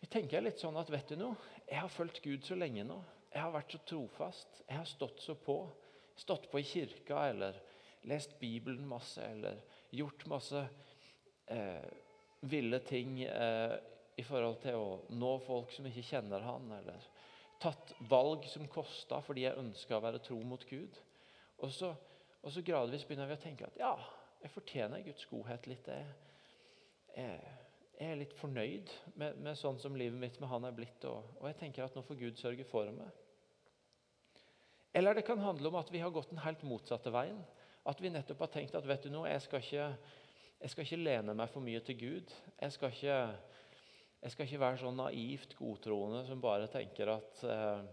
vi 0.00 0.08
tenker 0.10 0.44
litt 0.44 0.60
sånn 0.60 0.76
at 0.80 0.90
vet 0.92 1.12
du 1.12 1.16
noe, 1.20 1.38
jeg 1.68 1.78
har 1.80 1.92
fulgt 1.92 2.20
Gud 2.24 2.44
så 2.44 2.58
lenge 2.58 2.84
nå. 2.88 2.98
Jeg 3.32 3.44
har 3.44 3.54
vært 3.54 3.72
så 3.72 3.80
trofast. 3.86 4.62
Jeg 4.66 4.80
har 4.80 4.88
stått 4.88 5.22
så 5.22 5.36
på. 5.38 5.60
Stått 6.18 6.48
på 6.50 6.60
i 6.60 6.66
kirka 6.66 7.22
eller 7.30 7.56
lest 8.08 8.36
Bibelen 8.40 8.84
masse 8.88 9.22
eller 9.22 9.60
gjort 9.94 10.24
masse 10.30 10.64
eh, 11.46 11.88
ville 12.40 12.78
ting 12.86 13.22
eh, 13.22 13.74
i 14.18 14.24
forhold 14.26 14.60
til 14.62 14.78
å 14.78 14.88
nå 15.14 15.32
folk 15.46 15.72
som 15.74 15.86
ikke 15.88 16.06
kjenner 16.06 16.44
han, 16.46 16.70
eller 16.80 17.06
tatt 17.62 17.92
valg 18.10 18.46
som 18.50 18.66
kosta 18.70 19.20
fordi 19.26 19.44
jeg 19.46 19.58
ønska 19.58 19.98
å 19.98 20.04
være 20.04 20.22
tro 20.22 20.38
mot 20.46 20.64
Gud. 20.68 20.98
Og 21.58 21.72
så, 21.74 21.92
og 22.42 22.54
så, 22.54 22.62
gradvis 22.62 23.06
begynner 23.06 23.30
vi 23.30 23.38
å 23.38 23.42
tenke 23.42 23.66
at 23.66 23.78
ja, 23.80 23.94
jeg 24.42 24.54
fortjener 24.54 25.02
Guds 25.06 25.26
godhet 25.30 25.66
litt. 25.70 25.90
Jeg, 25.90 26.10
jeg, 27.16 27.38
er 27.98 28.20
litt 28.20 28.34
fornøyd 28.38 28.92
med, 29.18 29.40
med, 29.42 29.58
sånn 29.58 29.80
som 29.82 29.96
livet 29.98 30.20
mitt 30.20 30.38
med 30.38 30.50
han 30.52 30.68
er 30.68 30.76
blitt, 30.76 31.02
og, 31.10 31.32
og 31.40 31.48
jeg 31.50 31.58
tenker 31.64 31.86
at 31.86 31.98
nå 31.98 32.04
får 32.06 32.20
Gud 32.20 32.38
sørge 32.38 32.66
for 32.68 32.90
meg. 32.94 33.10
Eller 34.94 35.18
det 35.18 35.26
kan 35.26 35.42
handle 35.42 35.70
om 35.70 35.78
at 35.78 35.90
vi 35.92 36.00
har 36.02 36.14
gått 36.14 36.30
den 36.30 36.42
helt 36.42 36.62
motsatte 36.66 37.10
veien. 37.14 37.42
At 37.88 38.00
vi 38.02 38.10
nettopp 38.12 38.46
har 38.46 38.54
tenkt 38.54 38.76
at 38.78 38.86
vet 38.86 39.04
du 39.06 39.12
noe, 39.12 39.28
jeg 39.30 39.42
skal 39.44 39.62
ikke 39.62 39.90
jeg 40.58 40.72
skal 40.72 40.86
ikke 40.86 40.98
lene 40.98 41.34
meg 41.38 41.50
for 41.52 41.62
mye 41.62 41.80
til 41.86 41.98
Gud. 42.00 42.34
Jeg 42.58 42.74
skal 42.74 42.90
ikke, 42.94 43.18
jeg 44.24 44.34
skal 44.34 44.48
ikke 44.48 44.60
være 44.64 44.80
sånn 44.80 44.98
naivt 44.98 45.54
godtroende 45.58 46.24
som 46.26 46.42
bare 46.42 46.66
tenker 46.72 47.12
at, 47.12 47.44
eh, 47.46 47.84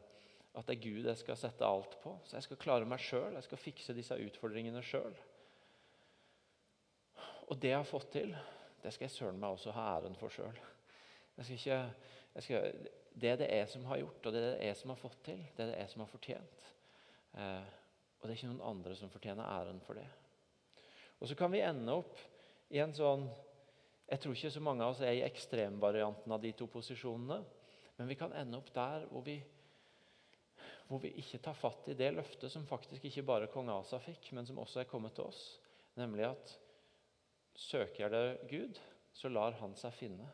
at, 0.56 0.66
det 0.66 0.74
er 0.74 0.82
Gud 0.82 1.06
jeg 1.12 1.22
skal 1.22 1.38
sette 1.38 1.68
alt 1.68 2.00
på. 2.02 2.16
Så 2.26 2.40
jeg 2.40 2.48
skal 2.48 2.62
klare 2.64 2.90
meg 2.90 3.04
sjøl. 3.06 3.38
Jeg 3.38 3.46
skal 3.46 3.62
fikse 3.62 3.98
disse 3.98 4.18
utfordringene 4.18 4.82
sjøl. 4.86 5.14
Og 7.46 7.62
det 7.62 7.76
jeg 7.76 7.78
har 7.78 7.90
fått 7.90 8.10
til, 8.18 8.34
det 8.82 8.94
skal 8.94 9.06
jeg 9.06 9.14
søren 9.14 9.40
meg 9.42 9.54
også 9.54 9.74
ha 9.76 9.86
æren 10.00 10.18
for 10.18 10.34
sjøl. 10.34 10.58
Det 13.16 13.30
er 13.30 13.38
det 13.40 13.48
jeg 13.52 13.70
som 13.70 13.86
har 13.86 14.02
gjort, 14.02 14.26
og 14.26 14.34
det 14.34 14.42
er 14.42 14.46
det 14.56 14.70
jeg 14.72 14.78
som 14.82 14.92
har 14.92 15.00
fått 15.00 15.22
til. 15.28 15.42
Det 15.54 15.62
er 15.62 15.76
det 15.76 15.82
jeg 15.84 15.92
som 15.94 16.02
har 16.02 16.10
fortjent. 16.10 16.70
Eh, 17.38 17.74
og 18.18 18.26
det 18.26 18.34
er 18.34 18.40
ikke 18.40 18.54
noen 18.56 18.70
andre 18.74 18.96
som 18.98 19.12
fortjener 19.14 19.46
æren 19.46 19.82
for 19.86 20.02
det. 20.02 20.08
Og 21.22 21.30
så 21.30 21.38
kan 21.38 21.54
vi 21.54 21.62
ende 21.62 21.94
opp 21.94 22.18
en 22.70 22.94
sånn 22.96 23.28
Jeg 24.06 24.22
tror 24.22 24.36
ikke 24.36 24.54
så 24.54 24.62
mange 24.62 24.86
av 24.86 24.94
oss 24.94 25.02
er 25.02 25.16
i 25.18 25.26
ekstremvarianten 25.26 26.32
av 26.32 26.42
de 26.42 26.52
to 26.54 26.68
posisjonene. 26.70 27.40
Men 27.98 28.10
vi 28.12 28.18
kan 28.20 28.36
ende 28.38 28.60
opp 28.60 28.68
der 28.76 29.08
hvor 29.10 29.24
vi, 29.26 29.40
hvor 30.86 31.02
vi 31.02 31.10
ikke 31.18 31.40
tar 31.42 31.58
fatt 31.58 31.90
i 31.90 31.96
det 31.98 32.12
løftet 32.14 32.54
som 32.54 32.68
faktisk 32.70 33.08
ikke 33.10 33.26
bare 33.26 33.50
kong 33.50 33.72
Asa 33.74 33.98
fikk, 34.04 34.30
men 34.38 34.46
som 34.46 34.60
også 34.62 34.84
er 34.84 34.90
kommet 34.92 35.16
til 35.18 35.26
oss. 35.26 35.42
Nemlig 35.98 36.28
at 36.28 36.54
søker 37.58 38.04
jeg 38.04 38.14
det 38.14 38.50
Gud, 38.52 38.82
så 39.16 39.32
lar 39.32 39.58
Han 39.62 39.74
seg 39.80 39.96
finne. 39.96 40.28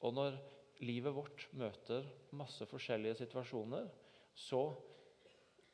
Og 0.00 0.14
når 0.16 0.38
livet 0.82 1.14
vårt 1.14 1.48
møter 1.58 2.06
masse 2.38 2.66
forskjellige 2.70 3.20
situasjoner, 3.22 3.90
så 4.34 4.70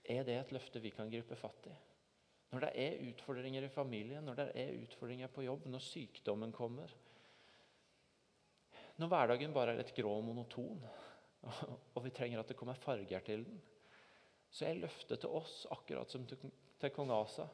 er 0.03 0.25
det 0.25 0.41
et 0.41 0.57
løfte 0.57 0.81
vi 0.83 0.93
kan 0.97 1.11
gripe 1.13 1.37
fatt 1.39 1.69
i. 1.71 1.77
Når 2.49 2.65
det 2.65 2.71
er 2.81 3.03
utfordringer 3.11 3.67
i 3.67 3.73
familien, 3.73 4.25
når 4.25 4.39
det 4.39 4.47
er 4.57 4.79
utfordringer 4.81 5.29
på 5.33 5.45
jobb, 5.45 5.67
når 5.69 5.85
sykdommen 5.85 6.53
kommer 6.53 6.95
Når 8.99 9.11
hverdagen 9.13 9.53
bare 9.55 9.75
er 9.75 9.83
litt 9.83 9.93
grå 9.95 10.11
og 10.17 10.25
monoton, 10.27 10.81
og 11.95 12.01
vi 12.03 12.11
trenger 12.11 12.41
at 12.41 12.49
det 12.51 12.57
kommer 12.59 12.81
farger 12.83 13.23
til 13.23 13.45
den, 13.47 13.61
så 14.51 14.67
er 14.67 14.81
løftet 14.81 15.21
til 15.23 15.35
oss 15.39 15.61
akkurat 15.71 16.11
som 16.11 16.25
til, 16.27 16.49
kong 16.97 17.13
Asa, 17.15 17.47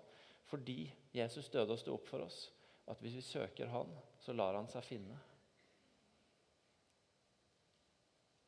fordi 0.48 0.86
Jesus 1.12 1.50
døde 1.52 1.74
og 1.74 1.80
sto 1.82 1.92
opp 1.98 2.08
for 2.08 2.24
oss, 2.24 2.46
at 2.88 3.00
hvis 3.02 3.18
vi 3.18 3.24
søker 3.26 3.72
Han, 3.72 3.90
så 4.20 4.32
lar 4.32 4.56
Han 4.56 4.70
seg 4.72 4.86
finne. 4.86 5.18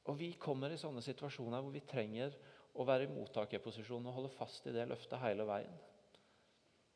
Og 0.07 0.17
Vi 0.17 0.31
kommer 0.39 0.71
i 0.71 0.79
sånne 0.79 1.03
situasjoner 1.03 1.61
hvor 1.61 1.75
vi 1.75 1.83
trenger 1.83 2.37
å 2.77 2.85
være 2.87 3.09
i 3.09 3.13
mottakerposisjon 3.13 4.07
og 4.07 4.19
holde 4.21 4.35
fast 4.37 4.69
i 4.69 4.75
det 4.75 4.87
løftet 4.89 5.21
hele 5.21 5.47
veien. 5.49 5.77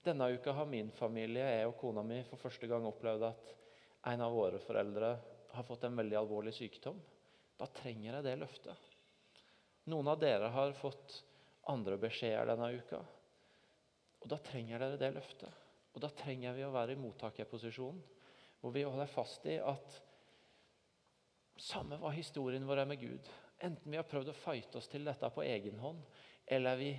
Denne 0.02 0.30
uka 0.32 0.52
har 0.56 0.66
min 0.66 0.90
familie, 0.96 1.44
jeg 1.44 1.68
og 1.68 1.76
kona 1.80 2.02
mi, 2.06 2.22
for 2.24 2.40
første 2.40 2.68
gang 2.70 2.86
opplevd 2.88 3.26
at 3.28 3.50
en 4.08 4.22
av 4.24 4.32
våre 4.32 4.60
foreldre 4.64 5.10
har 5.52 5.66
fått 5.66 5.84
en 5.84 5.98
veldig 5.98 6.16
alvorlig 6.22 6.54
sykdom. 6.56 7.00
Da 7.60 7.68
trenger 7.76 8.14
jeg 8.14 8.24
det 8.24 8.36
løftet. 8.40 8.86
Noen 9.92 10.08
av 10.08 10.20
dere 10.22 10.48
har 10.54 10.72
fått 10.78 11.18
andre 11.68 11.98
beskjeder 12.00 12.48
denne 12.48 12.70
uka. 12.78 13.00
Og 14.20 14.28
Da 14.28 14.38
trenger 14.44 14.80
dere 14.80 15.00
det 15.00 15.12
løftet. 15.16 15.52
Og 15.94 16.00
Da 16.00 16.08
trenger 16.08 16.56
vi 16.56 16.64
å 16.64 16.72
være 16.72 16.94
i 16.94 17.00
mottakerposisjonen, 17.00 18.00
hvor 18.60 18.72
vi 18.72 18.84
holder 18.84 19.08
fast 19.08 19.46
i 19.48 19.56
at 19.60 20.00
samme 21.60 21.96
hva 22.00 22.12
historien 22.12 22.64
vår 22.68 22.82
er 22.82 22.88
med 22.88 23.00
Gud, 23.00 23.28
enten 23.60 23.92
vi 23.92 23.98
har 24.00 24.08
prøvd 24.08 24.32
å 24.32 24.36
fighte 24.36 24.80
oss 24.80 24.88
til 24.88 25.04
dette 25.04 25.28
på 25.32 25.44
egen 25.44 25.80
hånd, 25.80 26.00
eller 26.48 26.76
vi 26.80 26.90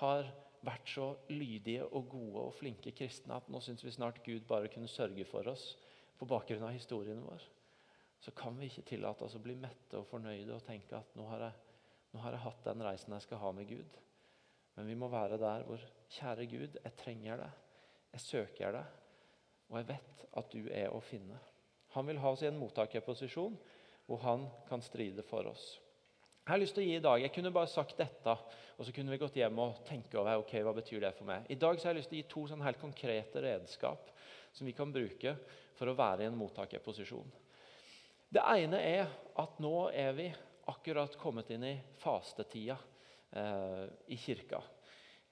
har 0.00 0.28
vært 0.66 0.90
så 0.90 1.10
lydige 1.30 1.86
og 1.86 2.08
gode 2.10 2.46
og 2.48 2.54
flinke 2.58 2.92
kristne 2.96 3.36
at 3.38 3.50
nå 3.52 3.60
syns 3.62 3.84
vi 3.84 3.92
snart 3.94 4.22
Gud 4.26 4.46
bare 4.48 4.70
kunne 4.72 4.90
sørge 4.90 5.26
for 5.28 5.46
oss 5.50 5.74
på 6.18 6.28
bakgrunn 6.28 6.64
av 6.66 6.74
historien 6.74 7.20
vår, 7.22 7.42
så 8.20 8.32
kan 8.34 8.56
vi 8.58 8.70
ikke 8.70 8.86
tillate 8.88 9.26
oss 9.26 9.36
å 9.36 9.42
bli 9.42 9.54
mette 9.60 9.98
og 10.00 10.08
fornøyde 10.10 10.54
og 10.56 10.64
tenke 10.66 10.96
at 10.98 11.14
nå 11.18 11.26
har, 11.30 11.46
jeg, 11.46 11.80
nå 12.14 12.22
har 12.24 12.34
jeg 12.34 12.44
hatt 12.46 12.64
den 12.66 12.84
reisen 12.86 13.14
jeg 13.14 13.26
skal 13.26 13.42
ha 13.42 13.52
med 13.54 13.68
Gud. 13.68 13.98
Men 14.76 14.88
vi 14.90 14.96
må 14.98 15.08
være 15.12 15.38
der 15.40 15.64
hvor 15.68 15.82
Kjære 16.12 16.46
Gud, 16.50 16.78
jeg 16.82 16.96
trenger 17.00 17.40
deg. 17.40 17.62
Jeg 18.16 18.24
søker 18.24 18.76
deg. 18.76 18.96
Og 19.70 19.80
jeg 19.80 19.88
vet 19.88 20.24
at 20.40 20.52
du 20.52 20.68
er 20.70 20.92
å 20.94 21.00
finne. 21.02 21.38
Han 21.96 22.06
vil 22.08 22.20
ha 22.22 22.32
oss 22.32 22.44
i 22.44 22.50
en 22.50 22.58
mottakerposisjon 22.60 23.56
hvor 24.06 24.22
han 24.22 24.46
kan 24.68 24.84
stride 24.84 25.24
for 25.26 25.48
oss. 25.50 25.76
Jeg 26.46 26.52
har 26.52 26.60
lyst 26.62 26.76
til 26.78 26.84
å 26.84 26.86
gi 26.86 26.94
i 26.94 27.02
dag, 27.02 27.18
jeg 27.18 27.32
kunne 27.34 27.50
bare 27.50 27.66
sagt 27.66 27.96
dette, 27.98 28.32
og 28.78 28.86
så 28.86 28.92
kunne 28.94 29.10
vi 29.10 29.18
gått 29.18 29.34
hjem 29.34 29.56
og 29.58 29.80
tenke 29.88 30.14
over 30.20 30.44
ok, 30.44 30.52
hva 30.62 30.76
betyr 30.76 31.00
det 31.02 31.10
for 31.16 31.26
meg. 31.26 31.48
I 31.50 31.56
dag 31.58 31.74
så 31.74 31.88
har 31.88 31.96
jeg 31.96 32.04
lyst 32.04 32.12
til 32.12 32.20
å 32.20 32.20
gi 32.20 32.28
to 32.30 32.42
sånn 32.46 32.62
helt 32.62 32.78
konkrete 32.78 33.42
redskap 33.42 34.12
som 34.54 34.68
vi 34.70 34.74
kan 34.78 34.92
bruke 34.94 35.32
for 35.74 35.90
å 35.90 35.96
være 35.98 36.22
i 36.22 36.28
en 36.30 36.38
mottakerposisjon. 36.38 37.34
Det 38.30 38.44
ene 38.62 38.78
er 38.78 39.10
at 39.42 39.58
nå 39.58 39.74
er 39.90 40.14
vi 40.14 40.28
akkurat 40.70 41.18
kommet 41.18 41.50
inn 41.50 41.66
i 41.66 41.74
fastetida 41.98 42.78
eh, 43.34 43.82
i 44.14 44.22
kirka. 44.22 44.62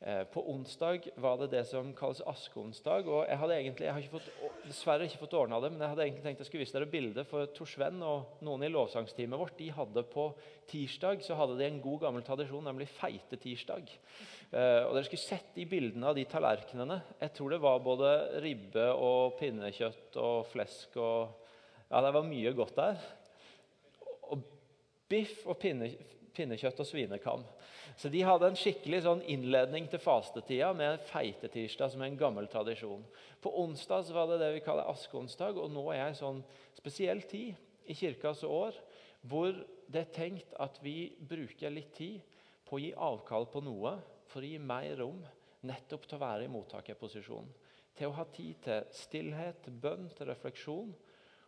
Eh, 0.06 0.24
på 0.24 0.50
onsdag 0.50 1.06
var 1.16 1.38
det 1.40 1.46
det 1.54 1.62
som 1.64 1.86
kalles 1.96 2.20
askeonsdag. 2.28 3.06
og 3.08 3.24
Jeg 3.24 3.38
hadde 3.40 3.54
egentlig, 3.56 3.86
jeg 3.86 3.92
har 3.94 4.02
ikke 4.02 4.18
fått, 4.18 4.26
dessverre 4.66 5.06
ikke 5.08 5.20
fått 5.22 5.36
ordna 5.38 5.60
det, 5.64 5.70
men 5.72 5.80
jeg 5.80 5.92
hadde 5.94 6.04
egentlig 6.04 6.24
tenkt 6.26 6.42
jeg 6.42 6.48
skulle 6.50 6.64
vise 6.66 6.76
dere 6.76 6.88
bildet. 6.92 7.26
for 7.26 7.46
Tor 7.56 7.70
Sven 7.70 8.02
og 8.04 8.42
noen 8.44 8.66
i 8.66 8.68
lovsangsteamet 8.68 9.40
vårt. 9.40 9.56
De 9.56 9.70
hadde 9.72 10.04
På 10.12 10.26
tirsdag 10.68 11.24
så 11.24 11.38
hadde 11.40 11.56
de 11.56 11.64
en 11.64 11.80
god 11.80 12.00
gammel 12.02 12.22
tradisjon, 12.22 12.64
nemlig 12.64 12.90
feitetirsdag. 12.92 13.88
Eh, 14.52 14.82
og 14.84 14.92
Dere 14.92 15.04
skulle 15.08 15.24
sett 15.24 15.54
de 15.56 15.64
bildene 15.64 16.06
av 16.06 16.14
de 16.14 16.26
tallerkenene. 16.28 17.00
Jeg 17.20 17.32
tror 17.32 17.50
det 17.50 17.62
var 17.64 17.80
både 17.80 18.40
ribbe 18.44 18.90
og 18.92 19.38
pinnekjøtt 19.40 20.20
og 20.20 20.44
flesk 20.52 21.00
og 21.00 21.40
Ja, 21.88 22.00
det 22.02 22.12
var 22.12 22.28
mye 22.28 22.52
godt 22.52 22.76
der. 22.76 23.00
Og 24.32 24.44
biff 25.08 25.46
og 25.46 25.56
pinne, 25.58 25.88
pinnekjøtt 26.34 26.80
og 26.80 26.88
svinekam. 26.88 27.44
Så 27.96 28.10
de 28.10 28.22
hadde 28.26 28.48
en 28.50 28.58
skikkelig 28.58 29.04
sånn 29.04 29.22
innledning 29.30 29.86
til 29.90 30.02
fastetida 30.02 30.72
med 30.74 31.02
feitetirsdag 31.12 31.92
som 31.92 32.02
en 32.02 32.16
gammel 32.18 32.48
tradisjon. 32.50 33.04
På 33.40 33.52
onsdag 33.62 34.10
var 34.14 34.32
det 34.32 34.40
det 34.42 34.50
vi 34.56 34.64
kaller 34.66 34.90
askeonsdag, 34.90 35.60
og 35.62 35.70
nå 35.70 35.84
er 35.94 36.08
en 36.08 36.18
sånn 36.18 36.40
spesiell 36.74 37.22
tid 37.30 37.54
i 37.86 37.94
kirkas 37.94 38.42
år 38.48 38.74
hvor 39.24 39.54
det 39.88 40.02
er 40.02 40.12
tenkt 40.16 40.56
at 40.60 40.80
vi 40.82 41.14
bruker 41.20 41.72
litt 41.72 41.94
tid 41.96 42.20
på 42.66 42.76
å 42.76 42.82
gi 42.82 42.90
avkall 43.06 43.46
på 43.52 43.62
noe 43.64 43.94
for 44.32 44.42
å 44.42 44.48
gi 44.48 44.58
mer 44.58 44.96
rom 44.98 45.22
nettopp 45.64 46.08
til 46.08 46.18
å 46.18 46.24
være 46.24 46.46
i 46.46 46.52
mottakerposisjon. 46.52 47.46
Til 47.94 48.10
å 48.10 48.16
ha 48.18 48.24
tid 48.34 48.58
til 48.64 48.88
stillhet, 48.92 49.68
bønn, 49.80 50.08
til 50.16 50.28
refleksjon, 50.28 50.94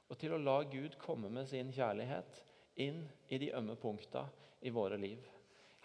og 0.06 0.18
til 0.20 0.36
å 0.36 0.40
la 0.40 0.60
Gud 0.70 0.94
komme 1.02 1.32
med 1.32 1.48
sin 1.50 1.72
kjærlighet 1.74 2.42
inn 2.84 3.02
i 3.28 3.40
de 3.42 3.50
ømme 3.58 3.74
punkta 3.80 4.28
i 4.62 4.70
våre 4.70 4.98
liv. 5.00 5.18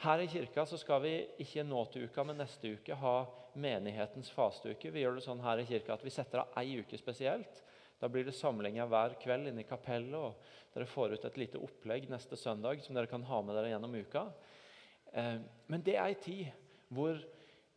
Her 0.01 0.19
i 0.19 0.27
kirka 0.27 0.63
så 0.65 0.79
skal 0.81 1.03
vi 1.03 1.11
ikke 1.43 1.61
nå 1.61 1.83
til 1.93 2.07
uka, 2.09 2.23
men 2.25 2.39
neste 2.41 2.71
uke 2.73 2.95
ha 2.97 3.17
menighetens 3.61 4.31
fasteuke. 4.33 4.89
Vi 4.89 5.03
gjør 5.03 5.19
det 5.19 5.25
sånn 5.27 5.43
her 5.43 5.59
i 5.61 5.65
kirka 5.69 5.93
at 5.93 6.05
vi 6.05 6.13
setter 6.13 6.41
av 6.41 6.55
ei 6.57 6.79
uke 6.81 6.97
spesielt. 6.97 7.59
Da 8.01 8.07
blir 8.09 8.25
det 8.25 8.33
samlinger 8.33 8.87
hver 8.89 9.13
kveld 9.21 9.51
inne 9.51 9.61
i 9.61 9.67
kapellet. 9.69 10.15
og 10.17 10.73
Dere 10.73 10.87
får 10.89 11.13
ut 11.13 11.27
et 11.27 11.37
lite 11.37 11.61
opplegg 11.61 12.07
neste 12.09 12.39
søndag 12.39 12.81
som 12.81 12.97
dere 12.97 13.11
kan 13.11 13.21
ha 13.29 13.41
med 13.45 13.53
dere 13.53 13.69
gjennom 13.69 13.93
uka. 13.93 14.23
Eh, 15.13 15.37
men 15.69 15.83
det 15.85 15.93
er 15.93 16.07
ei 16.07 16.15
tid 16.17 16.47
hvor 16.89 17.19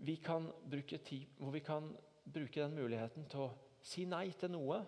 vi, 0.00 0.14
kan 0.16 0.46
bruke 0.64 1.02
tid, 1.04 1.26
hvor 1.36 1.52
vi 1.52 1.60
kan 1.66 1.90
bruke 2.24 2.62
den 2.62 2.78
muligheten 2.78 3.28
til 3.28 3.42
å 3.44 3.50
si 3.84 4.06
nei 4.08 4.30
til 4.40 4.54
noe 4.54 4.78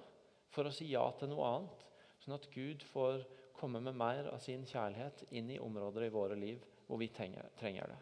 for 0.54 0.64
å 0.64 0.72
si 0.72 0.88
ja 0.94 1.04
til 1.20 1.34
noe 1.34 1.50
annet. 1.50 1.84
Sånn 2.24 2.38
at 2.38 2.48
Gud 2.54 2.86
får 2.94 3.26
komme 3.60 3.84
med 3.84 4.00
mer 4.00 4.30
av 4.32 4.40
sin 4.40 4.64
kjærlighet 4.64 5.26
inn 5.36 5.52
i 5.52 5.60
områder 5.60 6.08
i 6.08 6.14
våre 6.16 6.40
liv 6.40 6.64
hvor 6.86 7.00
vi 7.00 7.08
trenger, 7.12 7.48
trenger 7.58 7.92
det. 7.92 7.98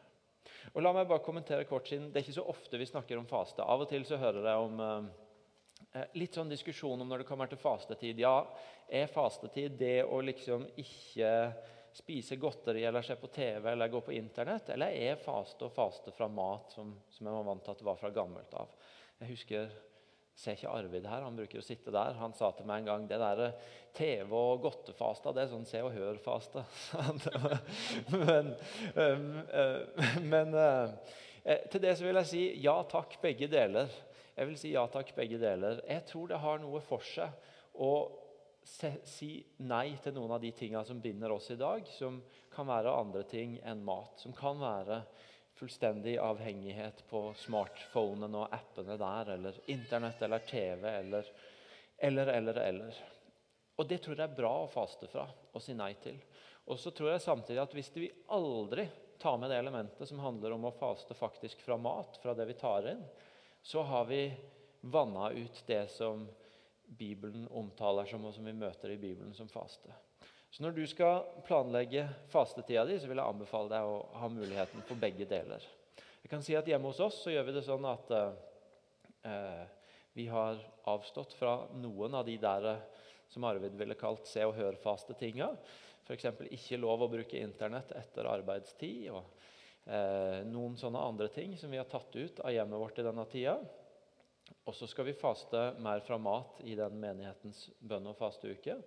Og 0.74 0.82
la 0.82 0.92
meg 0.94 1.08
bare 1.08 1.24
kommentere 1.24 1.66
kort 1.68 1.88
siden 1.88 2.10
Det 2.10 2.20
er 2.20 2.26
ikke 2.26 2.38
så 2.38 2.46
ofte 2.50 2.80
vi 2.80 2.88
snakker 2.88 3.18
om 3.18 3.28
faste. 3.28 3.64
Av 3.64 3.84
og 3.84 3.90
til 3.90 4.04
så 4.08 4.18
hører 4.20 4.48
jeg 4.48 4.64
om 4.64 4.82
eh, 4.84 5.06
eh, 5.92 6.10
litt 6.20 6.36
sånn 6.36 6.52
diskusjon 6.52 7.00
om 7.00 7.10
når 7.10 7.22
det 7.22 7.28
kommer 7.28 7.50
til 7.50 7.60
fastetid. 7.60 8.20
Ja, 8.22 8.36
er 8.88 9.12
fastetid 9.12 9.78
det 9.80 10.02
å 10.04 10.20
liksom 10.24 10.66
ikke 10.80 11.30
spise 11.94 12.36
godteri 12.42 12.82
eller 12.84 13.06
se 13.06 13.14
på 13.16 13.30
TV 13.30 13.70
eller 13.70 13.92
gå 13.92 14.00
på 14.04 14.14
Internett? 14.16 14.72
Eller 14.74 14.96
er 14.98 15.20
faste 15.22 15.68
og 15.68 15.74
faste 15.74 16.14
fra 16.14 16.28
mat, 16.28 16.72
som, 16.74 16.90
som 17.10 17.26
jeg 17.26 17.36
var 17.36 17.48
vant 17.48 17.64
til 17.64 17.74
at 17.74 17.82
det 17.82 17.88
var 17.88 18.00
fra 18.00 18.12
gammelt 18.14 18.56
av? 18.58 18.72
Jeg 19.20 19.30
husker 19.30 19.76
Ser 20.34 20.56
ikke 20.56 20.72
Arvid 20.74 21.04
her, 21.06 21.22
han 21.22 21.36
bruker 21.38 21.60
å 21.60 21.64
sitte 21.64 21.92
der. 21.94 22.16
Han 22.18 22.34
sa 22.34 22.50
til 22.56 22.66
meg 22.66 22.82
en 22.82 22.88
gang 22.88 23.04
det 23.10 23.20
der 23.22 23.52
TV- 23.94 24.34
og 24.34 24.64
godtefasta, 24.64 25.30
det 25.30 25.44
er 25.44 25.52
sånn 25.52 25.68
Se 25.68 25.82
og 25.84 25.94
Hør-faste. 25.94 26.64
men, 28.24 28.50
men 30.26 30.58
uh, 30.58 30.90
til 31.70 31.84
det 31.84 31.94
så 31.94 32.08
vil 32.08 32.18
jeg 32.24 32.30
si 32.32 32.42
ja 32.64 32.74
takk, 32.90 33.14
begge 33.22 33.46
deler. 33.52 33.94
Jeg 34.34 34.50
vil 34.50 34.58
si 34.58 34.74
ja 34.74 34.82
takk, 34.90 35.14
begge 35.14 35.38
deler. 35.38 35.78
Jeg 35.86 36.02
tror 36.10 36.32
det 36.32 36.42
har 36.42 36.58
noe 36.62 36.82
for 36.82 37.06
seg 37.06 37.30
å 37.78 37.94
si 38.64 39.36
nei 39.62 39.94
til 40.02 40.16
noen 40.16 40.34
av 40.34 40.42
de 40.42 40.50
tingene 40.56 40.82
som 40.88 41.00
binder 41.02 41.30
oss 41.34 41.50
i 41.52 41.58
dag, 41.60 41.86
som 41.94 42.18
kan 42.54 42.66
være 42.66 42.92
andre 42.96 43.22
ting 43.28 43.58
enn 43.62 43.84
mat. 43.86 44.18
Som 44.18 44.34
kan 44.34 44.58
være 44.58 45.02
fullstendig 45.54 46.16
avhengighet 46.18 47.04
på 47.10 47.28
smartphonen 47.38 48.34
og 48.34 48.54
appene 48.54 48.96
der, 49.00 49.34
eller 49.36 49.58
Internett 49.70 50.22
eller 50.22 50.46
TV 50.48 50.88
eller 50.90 51.28
eller, 51.98 52.26
eller, 52.26 52.54
eller. 52.54 52.96
Og 53.76 53.88
Det 53.88 53.98
tror 54.02 54.18
jeg 54.18 54.28
er 54.28 54.36
bra 54.36 54.52
å 54.62 54.70
faste 54.70 55.08
fra 55.10 55.24
og 55.26 55.62
si 55.62 55.74
nei 55.78 55.92
til. 56.02 56.18
Og 56.70 56.78
så 56.80 56.90
tror 56.94 57.12
jeg 57.12 57.24
samtidig 57.24 57.62
at 57.62 57.74
hvis 57.76 57.90
vi 57.94 58.10
aldri 58.34 58.86
tar 59.20 59.38
med 59.38 59.50
det 59.52 59.58
elementet 59.60 60.08
som 60.08 60.22
handler 60.22 60.56
om 60.56 60.66
å 60.68 60.74
faste 60.74 61.16
faktisk 61.16 61.62
fra 61.64 61.76
mat, 61.80 62.18
fra 62.22 62.34
det 62.36 62.46
vi 62.50 62.56
tar 62.58 62.88
inn, 62.90 63.02
så 63.62 63.84
har 63.86 64.08
vi 64.08 64.26
vanna 64.80 65.30
ut 65.32 65.62
det 65.66 65.86
som 65.92 66.26
Bibelen 66.84 67.46
omtaler 67.48 68.08
som, 68.08 68.24
og 68.26 68.34
som 68.36 68.44
vi 68.44 68.52
møter 68.56 68.92
i 68.92 69.00
Bibelen 69.00 69.32
som 69.36 69.48
faste. 69.48 69.92
Så 70.54 70.62
når 70.62 70.76
du 70.76 70.84
skal 70.86 71.24
planlegge 71.48 72.04
fastetida 72.30 72.84
di, 72.86 72.94
så 73.02 73.08
vil 73.10 73.18
jeg 73.18 73.26
anbefale 73.26 73.72
deg 73.72 73.88
å 73.90 73.94
ha 74.20 74.28
muligheten 74.30 74.84
for 74.86 75.00
begge 75.02 75.26
deler. 75.26 75.64
Jeg 76.22 76.30
kan 76.30 76.44
si 76.46 76.54
at 76.54 76.68
Hjemme 76.70 76.92
hos 76.92 77.00
oss 77.02 77.16
så 77.24 77.32
gjør 77.32 77.48
vi 77.48 77.54
det 77.56 77.62
sånn 77.66 77.86
at 77.90 78.12
eh, 78.14 79.64
vi 80.14 80.28
har 80.30 80.60
avstått 80.92 81.34
fra 81.34 81.56
noen 81.74 82.14
av 82.14 82.28
de 82.28 82.36
der 82.38 82.68
eh, 82.70 82.84
som 83.34 83.42
Arvid 83.48 83.74
ville 83.80 83.96
kalt 83.98 84.30
se 84.30 84.44
og 84.46 84.54
hør-faste-tinga. 84.54 85.48
F.eks. 86.06 86.28
ikke 86.54 86.78
lov 86.78 87.02
å 87.02 87.08
bruke 87.10 87.40
Internett 87.42 87.90
etter 87.98 88.28
arbeidstid. 88.30 89.08
og 89.10 89.90
eh, 89.90 90.44
Noen 90.46 90.76
sånne 90.78 91.02
andre 91.02 91.32
ting 91.34 91.56
som 91.58 91.74
vi 91.74 91.80
har 91.80 91.90
tatt 91.90 92.14
ut 92.14 92.38
av 92.46 92.54
hjemmet 92.54 92.78
vårt 92.78 93.00
i 93.02 93.06
denne 93.08 93.24
tida. 93.32 93.56
Og 94.70 94.78
så 94.78 94.86
skal 94.86 95.10
vi 95.10 95.16
faste 95.18 95.64
mer 95.82 96.06
fra 96.06 96.20
mat 96.22 96.62
i 96.62 96.78
den 96.78 96.94
menighetens 97.02 97.66
bønn- 97.82 98.06
og 98.12 98.14
fasteuke. 98.22 98.78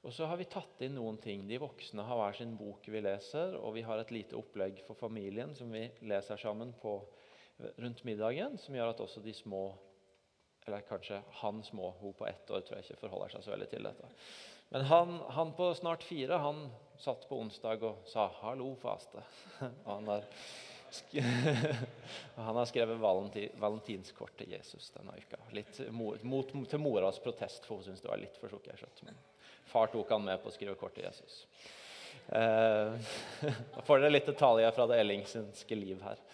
Og 0.00 0.14
så 0.16 0.24
har 0.24 0.38
vi 0.40 0.48
tatt 0.48 0.80
inn 0.84 0.94
noen 0.96 1.18
ting. 1.20 1.42
De 1.48 1.58
voksne 1.60 2.04
har 2.08 2.16
hver 2.16 2.36
sin 2.38 2.54
bok 2.56 2.86
vi 2.88 3.02
leser, 3.04 3.56
og 3.60 3.74
vi 3.76 3.84
har 3.84 4.00
et 4.00 4.12
lite 4.14 4.38
opplegg 4.38 4.80
for 4.86 4.96
familien 4.96 5.52
som 5.56 5.72
vi 5.72 5.84
leser 6.08 6.40
sammen 6.40 6.72
på, 6.80 6.94
rundt 7.76 8.00
middagen, 8.08 8.56
som 8.56 8.76
gjør 8.76 8.94
at 8.94 9.02
også 9.04 9.20
de 9.24 9.36
små 9.36 9.68
Eller 10.68 10.84
kanskje 10.84 11.16
han 11.40 11.62
små, 11.64 11.88
hun 12.00 12.12
på 12.14 12.26
ett 12.28 12.50
år 12.52 12.60
tror 12.60 12.76
jeg 12.76 12.84
ikke 12.84 13.00
forholder 13.00 13.32
seg 13.32 13.42
så 13.42 13.50
veldig 13.54 13.68
til 13.72 13.86
dette. 13.88 14.08
Men 14.70 14.84
han, 14.86 15.14
han 15.34 15.54
på 15.56 15.70
snart 15.74 16.04
fire 16.04 16.36
han 16.38 16.66
satt 17.00 17.24
på 17.26 17.38
onsdag 17.40 17.82
og 17.88 18.04
sa 18.06 18.28
'hallo, 18.28 18.74
faste'. 18.82 19.22
Og 19.86 19.88
han 19.88 20.10
har, 20.12 20.28
han 22.46 22.60
har 22.60 22.68
skrevet 22.68 23.00
valenti, 23.00 23.48
valentinskort 23.56 24.36
til 24.36 24.52
Jesus 24.52 24.92
denne 24.94 25.16
uka. 25.16 25.40
Litt 25.56 25.80
mot, 25.90 26.22
mot, 26.22 26.52
til 26.68 26.78
moras 26.78 27.18
protest, 27.18 27.64
for 27.64 27.80
hun 27.80 27.88
syntes 27.88 28.04
det 28.04 28.12
var 28.12 28.20
litt 28.20 28.36
for 28.36 28.52
sukkersøtt. 28.52 29.02
Men 29.08 29.18
Far 29.70 29.90
tok 29.92 30.10
han 30.10 30.24
med 30.26 30.42
på 30.42 30.50
å 30.50 30.54
skrive 30.54 30.74
kort 30.78 30.96
til 30.98 31.06
Jesus. 31.06 31.44
Eh, 32.28 33.12
da 33.74 33.84
får 33.86 34.02
dere 34.02 34.14
litt 34.16 34.28
detaljer 34.30 34.74
fra 34.74 34.86
det 34.90 34.98
ellingsenske 35.02 35.78
liv 35.78 36.02
her. 36.02 36.24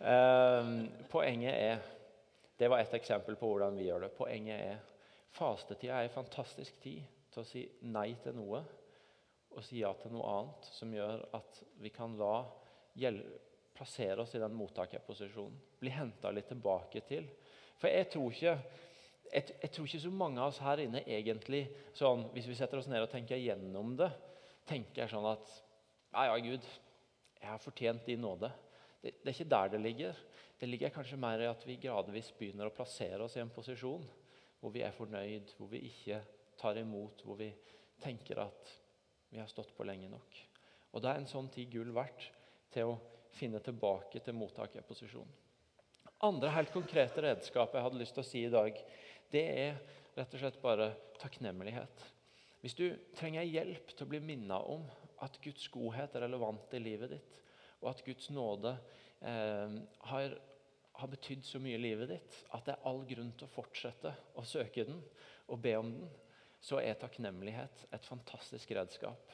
Eh, 0.00 0.70
poenget 1.10 1.54
er 1.54 1.88
Det 2.60 2.68
var 2.68 2.78
ett 2.78 2.94
eksempel 2.94 3.38
på 3.40 3.48
hvordan 3.48 3.76
vi 3.78 3.86
gjør 3.86 4.02
det. 4.04 4.08
Poenget 4.12 4.60
er 4.60 4.80
fastetida 5.32 5.96
er 5.96 6.10
en 6.10 6.12
fantastisk 6.12 6.76
tid 6.82 7.00
til 7.32 7.40
å 7.40 7.46
si 7.48 7.62
nei 7.88 8.10
til 8.20 8.34
noe 8.36 8.60
og 9.50 9.64
si 9.64 9.80
ja 9.80 9.94
til 9.96 10.12
noe 10.12 10.28
annet 10.28 10.68
som 10.68 10.92
gjør 10.92 11.22
at 11.38 11.62
vi 11.80 11.88
kan 11.94 12.18
la 12.20 12.34
plassere 13.74 14.20
oss 14.20 14.34
i 14.36 14.42
den 14.42 14.54
mottakerposisjonen. 14.58 15.56
Bli 15.80 15.94
henta 15.94 16.30
litt 16.36 16.50
tilbake 16.52 17.00
til. 17.08 17.30
For 17.80 17.88
jeg 17.88 18.10
tror 18.12 18.34
ikke 18.36 18.56
jeg, 19.32 19.54
jeg, 19.62 19.70
tror 19.70 19.86
ikke 19.86 20.02
så 20.02 20.12
mange 20.12 20.40
av 20.40 20.50
oss 20.50 20.60
her 20.64 20.82
inne 20.84 21.02
egentlig 21.06 21.64
sånn, 21.96 22.26
Hvis 22.34 22.48
vi 22.50 22.56
setter 22.58 22.80
oss 22.80 22.88
ned 22.90 23.04
og 23.04 23.12
tenker 23.12 23.40
gjennom 23.40 23.94
det, 23.98 24.10
tenker 24.68 25.10
sånn 25.10 25.28
at 25.30 25.52
Ja, 26.10 26.26
ja, 26.32 26.38
Gud, 26.42 26.66
jeg 27.40 27.48
har 27.48 27.62
fortjent 27.62 28.08
din 28.08 28.24
nåde. 28.24 28.50
Det, 29.00 29.14
det, 29.22 29.28
er 29.28 29.36
ikke 29.36 29.52
der 29.52 29.70
det 29.72 29.80
ligger. 29.80 30.18
Det 30.60 30.68
ligger 30.68 30.92
kanskje 30.92 31.20
mer 31.20 31.40
i 31.40 31.48
at 31.48 31.62
vi 31.64 31.78
gradvis 31.80 32.32
begynner 32.36 32.68
å 32.68 32.74
plassere 32.74 33.22
oss 33.24 33.38
i 33.38 33.44
en 33.44 33.52
posisjon 33.54 34.02
hvor 34.60 34.74
vi 34.74 34.82
er 34.84 34.92
fornøyd, 34.92 35.54
hvor 35.56 35.70
vi 35.70 35.86
ikke 35.88 36.18
tar 36.60 36.76
imot, 36.76 37.22
hvor 37.24 37.38
vi 37.38 37.48
tenker 38.02 38.42
at 38.42 38.74
vi 39.30 39.38
har 39.40 39.48
stått 39.48 39.72
på 39.76 39.86
lenge 39.88 40.10
nok. 40.10 40.40
Og 40.92 41.00
Da 41.00 41.14
er 41.14 41.22
en 41.22 41.30
sånn 41.30 41.48
tid 41.54 41.70
gull 41.72 41.94
verdt 41.96 42.26
til 42.74 42.92
å 42.92 42.98
finne 43.38 43.62
tilbake 43.64 44.20
til 44.20 44.36
mottakerposisjonen. 44.36 45.38
Andre 46.26 46.50
helt 46.52 46.72
konkrete 46.74 47.22
redskap 47.24 47.72
jeg 47.72 47.84
hadde 47.86 48.00
lyst 48.02 48.12
til 48.12 48.20
å 48.20 48.28
si 48.28 48.42
i 48.44 48.52
dag, 48.52 48.76
det 49.30 49.44
er 49.64 49.78
rett 50.16 50.34
og 50.34 50.42
slett 50.42 50.60
bare 50.62 50.90
takknemlighet. 51.20 52.06
Hvis 52.60 52.76
du 52.76 52.86
trenger 53.16 53.46
hjelp 53.48 53.92
til 53.94 54.04
å 54.04 54.10
bli 54.10 54.20
minnet 54.24 54.72
om 54.72 54.84
at 55.24 55.38
Guds 55.44 55.66
godhet 55.72 56.16
er 56.16 56.26
relevant 56.26 56.74
i 56.76 56.82
livet 56.82 57.14
ditt, 57.14 57.38
og 57.80 57.92
at 57.92 58.02
Guds 58.04 58.28
nåde 58.34 58.74
eh, 59.24 59.76
har, 60.10 60.34
har 61.00 61.12
betydd 61.12 61.44
så 61.46 61.60
mye 61.62 61.78
i 61.78 61.84
livet 61.84 62.12
ditt 62.12 62.40
at 62.56 62.66
det 62.66 62.74
er 62.74 62.88
all 62.90 63.00
grunn 63.08 63.32
til 63.32 63.48
å 63.48 63.54
fortsette 63.54 64.12
å 64.36 64.44
søke 64.44 64.84
den 64.88 65.00
og 65.50 65.62
be 65.64 65.76
om 65.78 65.94
den, 65.94 66.10
så 66.60 66.82
er 66.82 66.98
takknemlighet 67.00 67.86
et 67.96 68.04
fantastisk 68.04 68.74
redskap. 68.76 69.32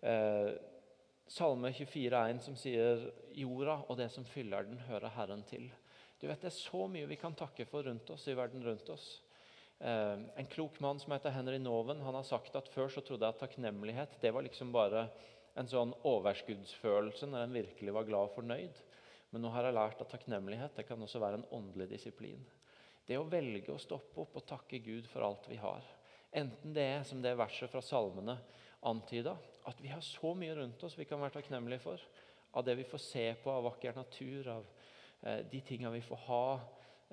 Eh, 0.00 0.54
Salme 1.28 1.70
24,1 1.72 2.40
som 2.44 2.56
sier 2.56 3.06
'Jorda 3.32 3.78
og 3.88 3.96
det 3.96 4.10
som 4.12 4.26
fyller 4.28 4.66
den, 4.66 4.78
hører 4.88 5.08
Herren 5.08 5.44
til'. 5.48 5.70
Du 6.20 6.26
vet, 6.26 6.40
Det 6.40 6.46
er 6.48 6.56
så 6.56 6.86
mye 6.86 7.06
vi 7.06 7.16
kan 7.16 7.34
takke 7.34 7.64
for 7.64 7.82
rundt 7.82 8.10
oss 8.10 8.28
i 8.28 8.36
verden 8.36 8.64
rundt 8.64 8.88
oss. 8.88 9.22
Eh, 9.84 10.18
en 10.34 10.46
klok 10.46 10.80
mann 10.80 11.00
som 11.00 11.12
heter 11.12 11.30
Henry 11.30 11.58
Noven, 11.58 12.00
han 12.00 12.16
har 12.16 12.24
sagt 12.24 12.54
at 12.56 12.68
før 12.72 12.88
så 12.88 13.02
trodde 13.04 13.26
jeg 13.26 13.36
at 13.36 13.40
takknemlighet 13.42 14.14
det 14.22 14.30
var 14.32 14.46
liksom 14.46 14.70
bare 14.72 15.02
en 15.60 15.68
sånn 15.68 15.90
overskuddsfølelse 16.08 17.28
når 17.28 17.42
en 17.44 17.56
virkelig 17.58 17.92
var 17.92 18.06
glad 18.08 18.30
og 18.30 18.38
fornøyd. 18.38 18.78
Men 19.28 19.44
nå 19.44 19.50
har 19.52 19.68
jeg 19.68 19.76
lært 19.76 20.00
at 20.00 20.08
takknemlighet 20.14 20.78
det 20.78 20.86
kan 20.88 21.04
også 21.04 21.20
være 21.20 21.42
en 21.42 21.48
åndelig 21.52 21.90
disiplin. 21.90 22.40
Det 23.04 23.18
å 23.20 23.26
velge 23.28 23.74
å 23.74 23.82
stoppe 23.82 24.22
opp 24.22 24.38
og 24.40 24.46
takke 24.48 24.80
Gud 24.80 25.04
for 25.10 25.26
alt 25.26 25.50
vi 25.50 25.58
har. 25.60 25.84
Enten 26.32 26.72
det 26.72 26.86
er 26.94 27.04
som 27.04 27.20
det 27.20 27.34
verset 27.36 27.68
fra 27.68 27.82
salmene 27.84 28.38
antyda 28.88 29.34
at 29.68 29.82
vi 29.84 29.92
har 29.92 30.00
så 30.06 30.32
mye 30.38 30.54
rundt 30.56 30.80
oss 30.86 30.96
vi 30.96 31.04
kan 31.10 31.20
være 31.20 31.36
takknemlige 31.36 31.84
for. 31.84 32.00
Av 32.56 32.64
det 32.64 32.78
vi 32.80 32.88
får 32.88 33.04
se 33.04 33.26
på 33.42 33.52
av 33.52 33.68
vakker 33.68 34.00
natur, 34.00 34.48
av 34.48 34.64
eh, 35.20 35.44
de 35.50 35.60
tinga 35.60 35.92
vi 35.92 36.00
får 36.08 36.24
ha 36.30 36.46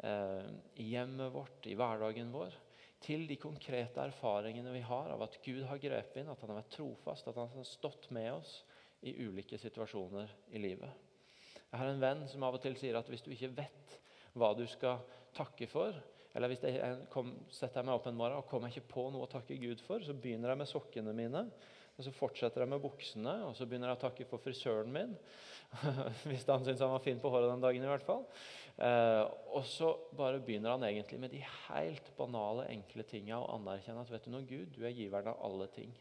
i 0.01 0.85
hjemmet 0.91 1.33
vårt, 1.33 1.65
i 1.69 1.75
hverdagen 1.77 2.31
vår. 2.33 2.55
Til 3.01 3.25
de 3.29 3.37
konkrete 3.41 4.01
erfaringene 4.03 4.73
vi 4.73 4.83
har 4.85 5.09
av 5.13 5.23
at 5.25 5.39
Gud 5.45 5.63
har 5.69 5.81
grepet 5.81 6.21
inn, 6.21 6.29
at 6.29 6.41
han 6.41 6.53
har 6.53 6.61
vært 6.61 6.75
trofast, 6.75 7.29
at 7.29 7.37
han 7.37 7.49
har 7.53 7.65
stått 7.65 8.09
med 8.13 8.29
oss 8.33 8.59
i 9.05 9.15
ulike 9.25 9.57
situasjoner 9.61 10.29
i 10.53 10.61
livet. 10.61 11.09
Jeg 11.71 11.79
har 11.79 11.89
en 11.89 12.01
venn 12.03 12.25
som 12.29 12.43
av 12.45 12.57
og 12.57 12.63
til 12.63 12.75
sier 12.77 12.97
at 12.99 13.09
hvis 13.09 13.23
du 13.25 13.31
ikke 13.33 13.53
vet 13.57 13.97
hva 14.37 14.51
du 14.57 14.65
skal 14.69 15.01
takke 15.35 15.67
for, 15.71 15.95
eller 16.35 16.51
hvis 16.51 16.63
jeg 16.63 16.97
kom, 17.11 17.33
setter 17.51 17.81
jeg 17.81 17.87
meg 17.89 17.97
opp 17.97 18.07
en 18.07 18.17
morgen 18.19 18.39
og 18.39 18.47
kommer 18.47 18.71
ikke 18.71 18.89
på 18.93 19.07
noe 19.11 19.25
å 19.25 19.31
takke 19.31 19.59
Gud 19.59 19.81
for, 19.83 20.03
så 20.03 20.15
begynner 20.15 20.53
jeg 20.53 20.61
med 20.61 20.69
sokkene 20.69 21.15
mine. 21.15 21.43
og 21.97 22.05
Så 22.05 22.13
fortsetter 22.15 22.63
jeg 22.63 22.71
med 22.71 22.83
buksene, 22.83 23.33
og 23.47 23.55
så 23.57 23.67
begynner 23.67 23.91
jeg 23.91 23.99
å 23.99 24.03
takke 24.05 24.27
for 24.29 24.43
frisøren 24.43 24.93
min. 24.93 25.17
hvis 26.29 26.47
han 26.47 26.63
syns 26.63 26.83
han 26.83 26.93
var 26.93 27.03
fin 27.03 27.19
på 27.19 27.31
håret 27.31 27.51
den 27.51 27.63
dagen. 27.63 27.83
i 27.83 27.91
hvert 27.91 28.07
fall. 28.07 28.23
Eh, 28.81 29.23
og 29.53 29.65
så 29.69 29.91
bare 30.17 30.39
begynner 30.41 30.73
han 30.73 30.87
egentlig 30.87 31.19
med 31.21 31.33
de 31.35 31.41
helt 31.43 32.07
banale, 32.17 32.65
enkle 32.73 33.05
tinga 33.05 33.37
og 33.37 33.51
anerkjenne 33.59 34.01
at 34.01 34.13
vet 34.13 34.25
du 34.25 34.33
noe, 34.33 34.47
Gud, 34.47 34.71
du 34.73 34.85
er 34.87 34.95
giveren 34.95 35.29
av 35.33 35.43
alle 35.45 35.67
ting. 35.73 35.91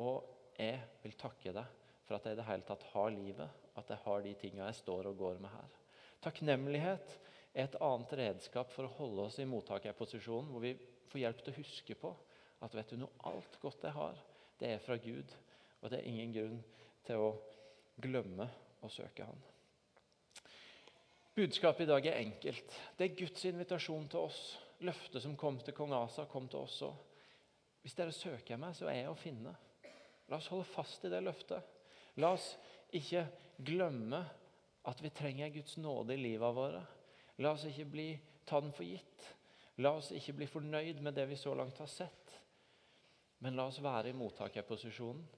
Og 0.00 0.24
jeg 0.56 0.78
vil 1.02 1.16
takke 1.20 1.52
deg 1.52 1.82
for 2.06 2.16
at 2.16 2.28
jeg 2.28 2.36
i 2.36 2.38
det 2.38 2.46
hele 2.48 2.64
tatt 2.64 2.86
har 2.92 3.10
livet, 3.12 3.64
at 3.76 3.90
jeg 3.92 4.02
har 4.06 4.22
de 4.24 4.34
tinga 4.40 4.68
jeg 4.70 4.78
står 4.78 5.10
og 5.10 5.18
går 5.20 5.42
med 5.42 5.52
her. 5.52 5.74
Takknemlighet 6.24 7.16
er 7.52 7.66
et 7.66 7.76
annet 7.84 8.14
redskap 8.20 8.72
for 8.72 8.86
å 8.86 8.94
holde 8.96 9.26
oss 9.26 9.36
i 9.42 9.48
mottakerposisjonen, 9.48 10.48
hvor 10.54 10.64
vi 10.64 10.72
får 11.10 11.20
hjelp 11.20 11.42
til 11.42 11.52
å 11.52 11.58
huske 11.58 11.98
på 12.00 12.14
at 12.64 12.76
vet 12.78 12.94
du 12.94 13.02
noe, 13.02 13.12
alt 13.28 13.58
godt 13.60 13.84
jeg 13.84 13.96
har, 13.96 14.22
det 14.56 14.70
er 14.72 14.80
fra 14.80 14.96
Gud. 14.96 15.34
Og 15.82 15.92
det 15.92 16.00
er 16.00 16.08
ingen 16.08 16.32
grunn 16.32 16.56
til 17.04 17.26
å 17.26 17.28
glemme 18.00 18.48
å 18.80 18.90
søke 18.92 19.28
Han. 19.28 19.44
Budskapet 21.36 21.84
i 21.84 21.90
dag 21.90 22.06
er 22.08 22.22
enkelt. 22.22 22.76
Det 22.96 23.04
er 23.04 23.16
Guds 23.18 23.42
invitasjon 23.44 24.06
til 24.08 24.22
oss. 24.24 24.40
Løftet 24.88 25.20
som 25.20 25.34
kom 25.36 25.58
til 25.60 25.74
kong 25.76 25.90
Asa, 25.92 26.24
kom 26.24 26.46
til 26.48 26.62
oss 26.62 26.78
òg. 26.86 26.94
Hvis 27.84 27.96
dere 27.98 28.14
søker 28.16 28.56
meg, 28.56 28.72
så 28.72 28.86
er 28.88 29.02
jeg 29.02 29.10
å 29.10 29.18
finne. 29.20 29.52
La 30.30 30.38
oss 30.38 30.48
holde 30.48 30.64
fast 30.70 31.04
i 31.04 31.10
det 31.12 31.20
løftet. 31.20 31.60
La 32.24 32.30
oss 32.38 32.46
ikke 32.96 33.26
glemme 33.68 34.22
at 34.88 35.02
vi 35.04 35.10
trenger 35.12 35.52
Guds 35.52 35.76
nåde 35.76 36.16
i 36.16 36.22
livet 36.22 36.56
våre. 36.56 36.80
La 37.44 37.52
oss 37.52 37.66
ikke 37.68 37.84
bli, 37.92 38.06
ta 38.48 38.62
den 38.64 38.72
for 38.72 38.88
gitt. 38.88 39.26
La 39.84 39.92
oss 39.98 40.08
ikke 40.16 40.38
bli 40.38 40.48
fornøyd 40.48 41.02
med 41.04 41.18
det 41.18 41.26
vi 41.28 41.36
så 41.36 41.52
langt 41.58 41.82
har 41.84 41.90
sett. 41.92 42.32
Men 43.44 43.60
la 43.60 43.66
oss 43.68 43.82
være 43.84 44.08
i 44.08 44.16
mottakerposisjonen, 44.16 45.28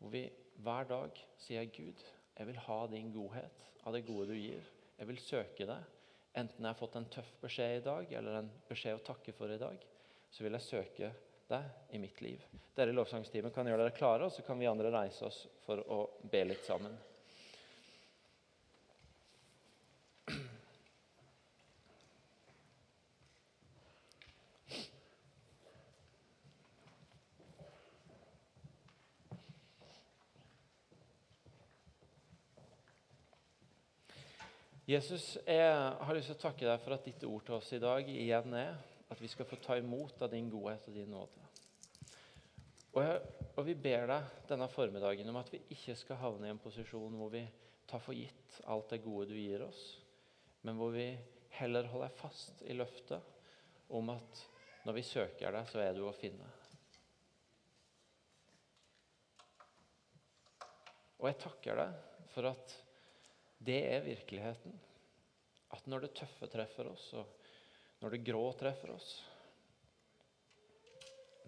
hvor 0.00 0.14
vi 0.16 0.24
hver 0.64 0.88
dag 0.88 1.20
sier 1.44 1.68
Gud, 1.68 2.00
jeg 2.32 2.48
vil 2.48 2.64
ha 2.64 2.80
din 2.88 3.12
godhet 3.12 3.68
av 3.84 3.92
det 3.92 4.06
gode 4.08 4.32
du 4.32 4.40
gir. 4.40 4.73
Jeg 4.98 5.10
vil 5.10 5.20
søke 5.20 5.66
deg. 5.68 5.90
Enten 6.34 6.64
jeg 6.64 6.70
har 6.70 6.78
fått 6.78 6.96
en 6.98 7.10
tøff 7.10 7.30
beskjed 7.42 7.78
i 7.78 7.84
dag, 7.84 8.12
eller 8.18 8.40
en 8.40 8.50
beskjed 8.68 8.98
å 8.98 9.04
takke 9.06 9.34
for 9.36 9.52
i 9.54 9.58
dag, 9.60 9.78
så 10.34 10.42
vil 10.42 10.56
jeg 10.58 10.66
søke 10.66 11.10
deg 11.50 11.94
i 11.94 12.00
mitt 12.02 12.20
liv. 12.24 12.42
Dere 12.74 12.90
i 12.90 12.96
lovsangsteamet 12.96 13.54
kan 13.54 13.68
gjøre 13.70 13.84
dere 13.84 13.94
klare, 13.94 14.26
og 14.26 14.34
så 14.34 14.42
kan 14.46 14.58
vi 14.58 14.66
andre 14.66 14.90
reise 14.94 15.28
oss 15.28 15.44
for 15.62 15.82
å 15.86 16.00
be 16.30 16.42
litt 16.48 16.66
sammen. 16.66 16.96
Jesus, 34.84 35.38
jeg 35.48 35.68
har 36.04 36.12
lyst 36.12 36.28
til 36.28 36.36
å 36.36 36.42
takke 36.42 36.66
deg 36.68 36.80
for 36.84 36.92
at 36.92 37.06
ditt 37.08 37.22
ord 37.24 37.46
til 37.46 37.54
oss 37.56 37.70
i 37.72 37.80
dag 37.80 38.04
igjen 38.04 38.52
er 38.58 38.74
at 39.08 39.20
vi 39.22 39.30
skal 39.32 39.48
få 39.48 39.56
ta 39.64 39.78
imot 39.80 40.20
av 40.20 40.28
din 40.28 40.50
godhet 40.52 40.84
og 40.90 40.98
din 40.98 41.08
nåde. 41.08 41.46
Og, 42.92 43.00
jeg, 43.00 43.22
og 43.56 43.64
vi 43.64 43.76
ber 43.86 44.04
deg 44.10 44.28
denne 44.50 44.68
formiddagen 44.68 45.32
om 45.32 45.40
at 45.40 45.48
vi 45.54 45.62
ikke 45.72 45.96
skal 45.96 46.20
havne 46.20 46.50
i 46.50 46.52
en 46.52 46.60
posisjon 46.60 47.16
hvor 47.16 47.32
vi 47.32 47.42
tar 47.88 48.04
for 48.04 48.12
gitt 48.12 48.60
alt 48.68 48.92
det 48.92 49.00
gode 49.06 49.32
du 49.32 49.38
gir 49.38 49.64
oss, 49.64 49.80
men 50.68 50.76
hvor 50.76 50.92
vi 50.92 51.08
heller 51.56 51.88
holder 51.88 52.12
fast 52.20 52.60
i 52.68 52.76
løftet 52.76 53.88
om 53.88 54.12
at 54.12 54.44
når 54.84 55.00
vi 55.00 55.08
søker 55.08 55.56
deg, 55.56 55.68
så 55.72 55.80
er 55.80 55.96
du 55.96 56.04
å 56.04 56.12
finne. 56.12 56.52
Og 61.22 61.30
jeg 61.30 61.40
takker 61.40 61.80
deg 61.80 62.26
for 62.36 62.52
at 62.52 62.82
det 63.64 63.80
er 63.94 64.04
virkeligheten. 64.04 64.74
At 65.74 65.86
når 65.90 66.04
det 66.04 66.16
tøffe 66.18 66.48
treffer 66.52 66.88
oss, 66.90 67.06
og 67.18 68.02
når 68.02 68.14
det 68.14 68.26
grå 68.26 68.44
treffer 68.58 68.92
oss, 68.94 69.14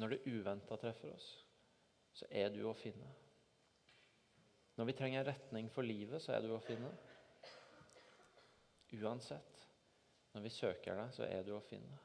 når 0.01 0.15
det 0.15 0.33
uventa 0.33 0.77
treffer 0.81 1.13
oss, 1.13 1.29
så 2.17 2.29
er 2.31 2.51
du 2.53 2.63
å 2.69 2.75
finne. 2.77 3.09
Når 4.77 4.89
vi 4.91 4.97
trenger 4.97 5.29
retning 5.29 5.69
for 5.73 5.87
livet, 5.87 6.21
så 6.23 6.35
er 6.37 6.45
du 6.45 6.53
å 6.53 6.63
finne. 6.65 6.91
Uansett. 8.97 9.63
Når 10.35 10.45
vi 10.45 10.53
søker 10.53 10.99
deg, 10.99 11.15
så 11.17 11.25
er 11.25 11.45
du 11.47 11.55
å 11.57 11.65
finne. 11.65 11.97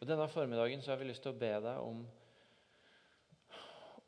Og 0.00 0.08
Denne 0.08 0.26
formiddagen 0.32 0.80
så 0.82 0.94
har 0.94 1.00
vi 1.00 1.10
lyst 1.10 1.22
til 1.24 1.34
å 1.34 1.38
be 1.38 1.52
deg 1.62 1.82
om, 1.84 2.00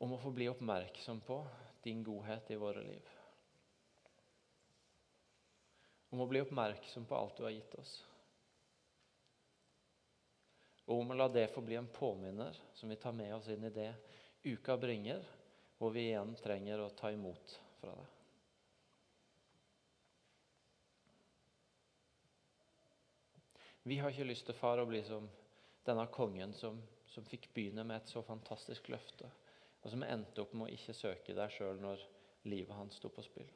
om 0.01 0.15
å 0.15 0.21
få 0.21 0.33
bli 0.35 0.49
oppmerksom 0.51 1.21
på 1.25 1.39
din 1.85 2.01
godhet 2.03 2.49
i 2.51 2.59
våre 2.59 2.81
liv 2.83 3.14
om 6.15 6.23
å 6.23 6.29
bli 6.31 6.41
oppmerksom 6.41 7.05
på 7.05 7.17
alt 7.17 7.37
du 7.37 7.43
har 7.43 7.53
gitt 7.53 7.75
oss. 7.75 7.93
Og 10.85 11.01
om 11.01 11.11
å 11.11 11.17
la 11.17 11.27
det 11.27 11.49
få 11.51 11.63
bli 11.65 11.75
en 11.75 11.89
påminner 11.91 12.55
som 12.77 12.89
vi 12.89 12.95
tar 13.01 13.15
med 13.17 13.33
oss 13.35 13.49
inn 13.51 13.65
i 13.67 13.73
det 13.73 13.89
uka 14.45 14.77
bringer, 14.77 15.23
hvor 15.77 15.91
vi 15.91 16.07
igjen 16.07 16.35
trenger 16.39 16.83
å 16.85 16.91
ta 16.95 17.11
imot 17.11 17.57
fra 17.81 17.95
deg. 17.97 18.11
Vi 23.85 23.97
har 24.01 24.09
ikke 24.09 24.25
lyst 24.25 24.47
til 24.47 24.57
far 24.57 24.79
å 24.81 24.87
bli 24.89 25.03
som 25.05 25.27
denne 25.85 26.07
kongen 26.13 26.55
som, 26.57 26.79
som 27.11 27.25
fikk 27.27 27.51
begynne 27.53 27.83
med 27.85 27.99
et 28.01 28.09
så 28.09 28.23
fantastisk 28.25 28.87
løfte, 28.89 29.27
og 29.83 29.91
som 29.91 30.05
endte 30.07 30.41
opp 30.41 30.55
med 30.57 30.69
å 30.69 30.73
ikke 30.73 30.95
søke 30.97 31.35
deg 31.37 31.53
sjøl 31.53 31.77
når 31.83 32.01
livet 32.49 32.73
hans 32.77 32.97
sto 32.97 33.11
på 33.13 33.25
spill. 33.25 33.51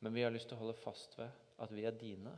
Men 0.00 0.14
vi 0.14 0.22
har 0.24 0.32
lyst 0.32 0.48
til 0.48 0.56
å 0.56 0.62
holde 0.62 0.80
fast 0.80 1.16
ved 1.18 1.30
at 1.60 1.72
vi 1.76 1.84
er 1.84 1.96
dine, 2.00 2.32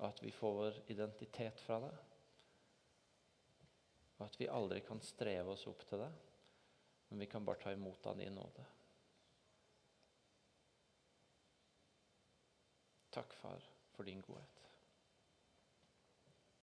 og 0.00 0.06
at 0.10 0.20
vi 0.24 0.32
får 0.32 0.56
vår 0.56 0.80
identitet 0.92 1.60
fra 1.64 1.78
deg. 1.84 2.02
Og 4.18 4.26
at 4.26 4.36
vi 4.40 4.50
aldri 4.52 4.82
kan 4.84 5.00
streve 5.04 5.54
oss 5.54 5.64
opp 5.70 5.86
til 5.88 6.02
det, 6.04 6.10
men 7.08 7.24
vi 7.24 7.28
kan 7.32 7.44
bare 7.44 7.62
ta 7.62 7.72
imot 7.72 8.06
av 8.06 8.20
din 8.20 8.36
nåde. 8.36 8.66
Takk, 13.10 13.32
far, 13.40 13.64
for 13.96 14.06
din 14.06 14.20
godhet. 14.22 14.59